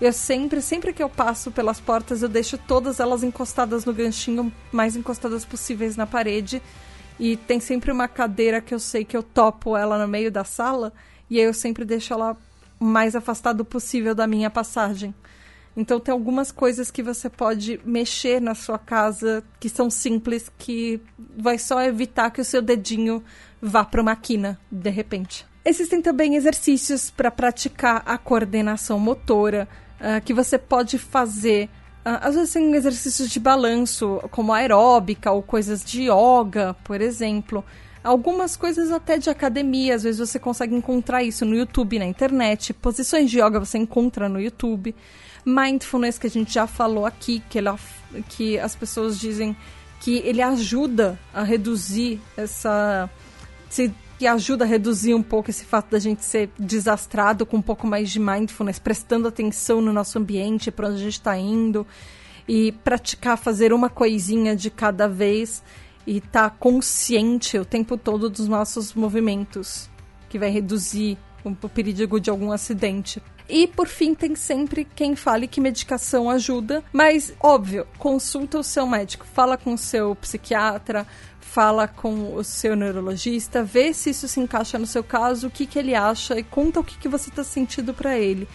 Eu 0.00 0.12
sempre, 0.12 0.62
sempre 0.62 0.92
que 0.92 1.02
eu 1.02 1.08
passo 1.08 1.50
pelas 1.50 1.78
portas, 1.80 2.22
eu 2.22 2.28
deixo 2.28 2.56
todas 2.56 3.00
elas 3.00 3.22
encostadas 3.22 3.84
no 3.84 3.92
ganchinho, 3.92 4.52
mais 4.72 4.96
encostadas 4.96 5.44
possíveis 5.44 5.96
na 5.96 6.06
parede. 6.06 6.62
E 7.18 7.36
tem 7.36 7.60
sempre 7.60 7.92
uma 7.92 8.08
cadeira 8.08 8.62
que 8.62 8.72
eu 8.72 8.78
sei 8.78 9.04
que 9.04 9.14
eu 9.14 9.22
topo 9.22 9.76
ela 9.76 9.98
no 9.98 10.08
meio 10.08 10.30
da 10.30 10.42
sala, 10.42 10.90
e 11.28 11.38
aí 11.38 11.44
eu 11.44 11.52
sempre 11.52 11.84
deixo 11.84 12.14
ela 12.14 12.34
mais 12.80 13.14
afastado 13.14 13.64
possível 13.64 14.14
da 14.14 14.26
minha 14.26 14.50
passagem. 14.50 15.14
Então 15.76 16.00
tem 16.00 16.12
algumas 16.12 16.50
coisas 16.50 16.90
que 16.90 17.02
você 17.02 17.28
pode 17.28 17.80
mexer 17.84 18.40
na 18.40 18.54
sua 18.54 18.78
casa 18.78 19.44
que 19.60 19.68
são 19.68 19.88
simples, 19.88 20.50
que 20.58 21.00
vai 21.36 21.58
só 21.58 21.80
evitar 21.82 22.30
que 22.30 22.40
o 22.40 22.44
seu 22.44 22.60
dedinho 22.60 23.22
vá 23.62 23.84
para 23.84 24.02
uma 24.02 24.16
quina 24.16 24.58
de 24.70 24.90
repente. 24.90 25.46
Existem 25.64 26.00
também 26.00 26.36
exercícios 26.36 27.10
para 27.10 27.30
praticar 27.30 28.02
a 28.06 28.16
coordenação 28.16 28.98
motora 28.98 29.68
uh, 30.00 30.20
que 30.24 30.32
você 30.32 30.58
pode 30.58 30.98
fazer. 30.98 31.66
Uh, 32.04 32.18
às 32.22 32.34
vezes 32.34 32.52
tem 32.52 32.74
exercícios 32.74 33.28
de 33.28 33.38
balanço, 33.38 34.20
como 34.30 34.52
aeróbica 34.52 35.30
ou 35.30 35.42
coisas 35.42 35.84
de 35.84 36.10
yoga, 36.10 36.74
por 36.82 37.00
exemplo. 37.00 37.64
Algumas 38.02 38.56
coisas 38.56 38.90
até 38.90 39.18
de 39.18 39.28
academia, 39.28 39.94
às 39.94 40.02
vezes 40.02 40.18
você 40.18 40.38
consegue 40.38 40.74
encontrar 40.74 41.22
isso 41.22 41.44
no 41.44 41.54
YouTube, 41.54 41.98
na 41.98 42.06
internet. 42.06 42.72
Posições 42.72 43.30
de 43.30 43.38
yoga 43.38 43.60
você 43.60 43.76
encontra 43.76 44.28
no 44.28 44.40
YouTube. 44.40 44.94
Mindfulness, 45.44 46.18
que 46.18 46.26
a 46.26 46.30
gente 46.30 46.52
já 46.52 46.66
falou 46.66 47.04
aqui, 47.04 47.42
que, 47.50 47.58
ela, 47.58 47.78
que 48.30 48.58
as 48.58 48.74
pessoas 48.74 49.18
dizem 49.18 49.54
que 50.00 50.16
ele 50.24 50.40
ajuda 50.40 51.18
a 51.32 51.42
reduzir 51.42 52.20
essa. 52.36 53.08
Se 53.68 53.92
que 54.18 54.26
ajuda 54.26 54.64
a 54.64 54.68
reduzir 54.68 55.14
um 55.14 55.22
pouco 55.22 55.48
esse 55.48 55.64
fato 55.64 55.90
da 55.90 55.98
gente 55.98 56.22
ser 56.22 56.50
desastrado 56.58 57.46
com 57.46 57.56
um 57.56 57.62
pouco 57.62 57.86
mais 57.86 58.10
de 58.10 58.20
mindfulness, 58.20 58.78
prestando 58.78 59.26
atenção 59.26 59.80
no 59.80 59.94
nosso 59.94 60.18
ambiente, 60.18 60.70
para 60.70 60.88
onde 60.88 60.96
a 60.96 61.04
gente 61.04 61.14
está 61.14 61.38
indo 61.38 61.86
e 62.46 62.72
praticar 62.84 63.38
fazer 63.38 63.72
uma 63.72 63.88
coisinha 63.88 64.54
de 64.54 64.68
cada 64.68 65.08
vez 65.08 65.62
e 66.06 66.20
tá 66.20 66.50
consciente 66.50 67.58
o 67.58 67.64
tempo 67.64 67.96
todo 67.96 68.28
dos 68.28 68.48
nossos 68.48 68.94
movimentos, 68.94 69.88
que 70.28 70.38
vai 70.38 70.50
reduzir 70.50 71.18
o 71.44 71.68
perigo 71.68 72.20
de 72.20 72.30
algum 72.30 72.52
acidente. 72.52 73.22
E 73.48 73.66
por 73.66 73.88
fim, 73.88 74.14
tem 74.14 74.36
sempre 74.36 74.84
quem 74.84 75.16
fale 75.16 75.48
que 75.48 75.60
medicação 75.60 76.30
ajuda, 76.30 76.84
mas 76.92 77.32
óbvio, 77.40 77.86
consulta 77.98 78.58
o 78.58 78.62
seu 78.62 78.86
médico, 78.86 79.26
fala 79.26 79.56
com 79.56 79.74
o 79.74 79.78
seu 79.78 80.14
psiquiatra, 80.14 81.04
fala 81.40 81.88
com 81.88 82.36
o 82.36 82.44
seu 82.44 82.76
neurologista, 82.76 83.64
vê 83.64 83.92
se 83.92 84.10
isso 84.10 84.28
se 84.28 84.38
encaixa 84.38 84.78
no 84.78 84.86
seu 84.86 85.02
caso, 85.02 85.48
o 85.48 85.50
que, 85.50 85.66
que 85.66 85.80
ele 85.80 85.96
acha 85.96 86.38
e 86.38 86.44
conta 86.44 86.78
o 86.78 86.84
que, 86.84 86.96
que 86.96 87.08
você 87.08 87.28
está 87.28 87.42
sentindo 87.42 87.92
para 87.92 88.16
ele. 88.16 88.46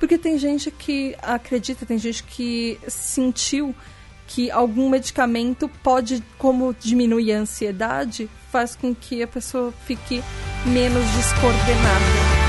Porque 0.00 0.18
tem 0.18 0.36
gente 0.36 0.68
que 0.68 1.14
acredita, 1.22 1.86
tem 1.86 1.96
gente 1.96 2.24
que 2.24 2.80
sentiu 2.88 3.72
que 4.26 4.50
algum 4.50 4.88
medicamento 4.88 5.68
pode, 5.82 6.22
como 6.38 6.74
diminuir 6.74 7.32
a 7.32 7.40
ansiedade, 7.40 8.30
faz 8.50 8.74
com 8.74 8.94
que 8.94 9.22
a 9.22 9.26
pessoa 9.26 9.72
fique 9.86 10.22
menos 10.66 11.04
descoordenada. 11.16 12.41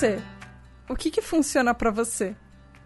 Você? 0.00 0.18
O 0.88 0.96
que 0.96 1.10
que 1.10 1.20
funciona 1.20 1.74
para 1.74 1.90
você? 1.90 2.34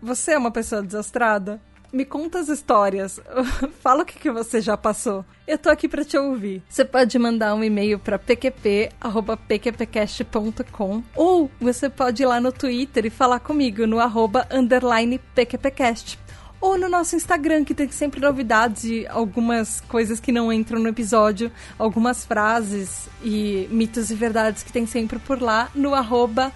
Você 0.03 0.33
é 0.33 0.39
uma 0.39 0.51
pessoa 0.51 0.83
desastrada? 0.83 1.63
Me 1.93 2.05
conta 2.05 2.41
as 2.41 2.49
histórias. 2.49 3.21
Fala 3.81 4.03
o 4.03 4.05
que, 4.05 4.19
que 4.19 4.33
você 4.33 4.61
já 4.61 4.77
passou. 4.77 5.25
Eu 5.47 5.57
tô 5.57 5.71
aqui 5.71 5.89
para 5.89 6.05
te 6.05 6.19
ouvir. 6.19 6.61
Você 6.69 6.85
pode 6.85 7.17
mandar 7.17 7.55
um 7.55 7.63
e-mail 7.63 8.01
para 8.01 8.19
pqp@pqpcast.com 8.19 11.05
ou 11.15 11.49
você 11.61 11.89
pode 11.89 12.25
ir 12.25 12.27
lá 12.27 12.41
no 12.41 12.51
Twitter 12.51 13.07
e 13.07 13.11
falar 13.11 13.39
comigo 13.39 13.87
no 13.87 14.01
arroba 14.01 14.49
underline 14.51 15.21
pqpcast 15.37 16.19
ou 16.61 16.77
no 16.77 16.89
nosso 16.89 17.15
Instagram, 17.15 17.63
que 17.63 17.75
tem 17.75 17.89
sempre 17.91 18.21
novidades 18.21 18.83
e 18.85 19.07
algumas 19.07 19.81
coisas 19.83 20.19
que 20.19 20.33
não 20.33 20.53
entram 20.53 20.81
no 20.81 20.89
episódio, 20.89 21.53
algumas 21.79 22.25
frases 22.25 23.09
e 23.23 23.69
mitos 23.71 24.11
e 24.11 24.15
verdades 24.15 24.65
que 24.65 24.73
tem 24.73 24.87
sempre 24.87 25.21
por 25.21 25.41
lá, 25.41 25.71
no 25.75 25.95
arroba 25.95 26.53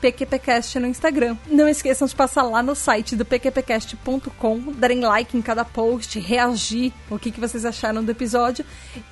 PQPcast 0.00 0.78
no 0.78 0.86
Instagram. 0.86 1.36
Não 1.46 1.68
esqueçam 1.68 2.06
de 2.06 2.14
passar 2.14 2.42
lá 2.42 2.62
no 2.62 2.74
site 2.74 3.14
do 3.14 3.24
pqpcast.com, 3.24 4.72
darem 4.72 5.00
like 5.00 5.36
em 5.36 5.42
cada 5.42 5.64
post, 5.64 6.18
reagir 6.18 6.92
o 7.10 7.18
que, 7.18 7.30
que 7.30 7.40
vocês 7.40 7.64
acharam 7.64 8.02
do 8.02 8.10
episódio. 8.10 8.64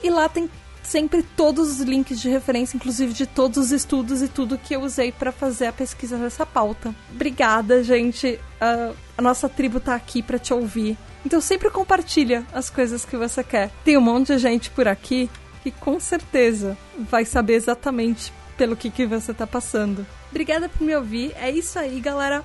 E 0.02 0.10
lá 0.10 0.28
tem 0.28 0.48
sempre 0.82 1.22
todos 1.22 1.68
os 1.68 1.80
links 1.80 2.18
de 2.18 2.30
referência, 2.30 2.76
inclusive 2.76 3.12
de 3.12 3.26
todos 3.26 3.58
os 3.58 3.72
estudos 3.72 4.22
e 4.22 4.28
tudo 4.28 4.56
que 4.56 4.74
eu 4.74 4.80
usei 4.80 5.12
para 5.12 5.30
fazer 5.30 5.66
a 5.66 5.72
pesquisa 5.72 6.16
dessa 6.16 6.46
pauta. 6.46 6.94
Obrigada, 7.12 7.84
gente. 7.84 8.40
Uh, 8.60 8.96
a 9.16 9.22
nossa 9.22 9.48
tribo 9.48 9.80
tá 9.80 9.94
aqui 9.94 10.22
para 10.22 10.38
te 10.38 10.54
ouvir. 10.54 10.96
Então 11.26 11.40
sempre 11.40 11.70
compartilha 11.70 12.46
as 12.52 12.70
coisas 12.70 13.04
que 13.04 13.16
você 13.16 13.44
quer. 13.44 13.70
Tem 13.84 13.98
um 13.98 14.00
monte 14.00 14.28
de 14.28 14.38
gente 14.38 14.70
por 14.70 14.88
aqui 14.88 15.28
que 15.62 15.70
com 15.70 16.00
certeza 16.00 16.76
vai 16.98 17.24
saber 17.24 17.54
exatamente 17.54 18.32
pelo 18.56 18.76
que, 18.76 18.90
que 18.90 19.06
você 19.06 19.34
tá 19.34 19.46
passando. 19.46 20.06
Obrigada 20.30 20.68
por 20.68 20.82
me 20.82 20.94
ouvir. 20.94 21.32
É 21.36 21.50
isso 21.50 21.78
aí, 21.78 22.00
galera. 22.00 22.44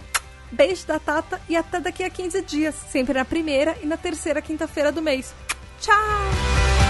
Beijo 0.52 0.86
da 0.86 1.00
Tata 1.00 1.42
e 1.50 1.56
até 1.56 1.80
daqui 1.80 2.04
a 2.04 2.10
15 2.10 2.42
dias, 2.44 2.76
sempre 2.92 3.14
na 3.14 3.26
primeira 3.26 3.76
e 3.82 3.88
na 3.88 3.98
terceira 3.98 4.42
quinta-feira 4.42 4.92
do 4.92 5.02
mês. 5.02 5.34
Tchau! 5.82 6.83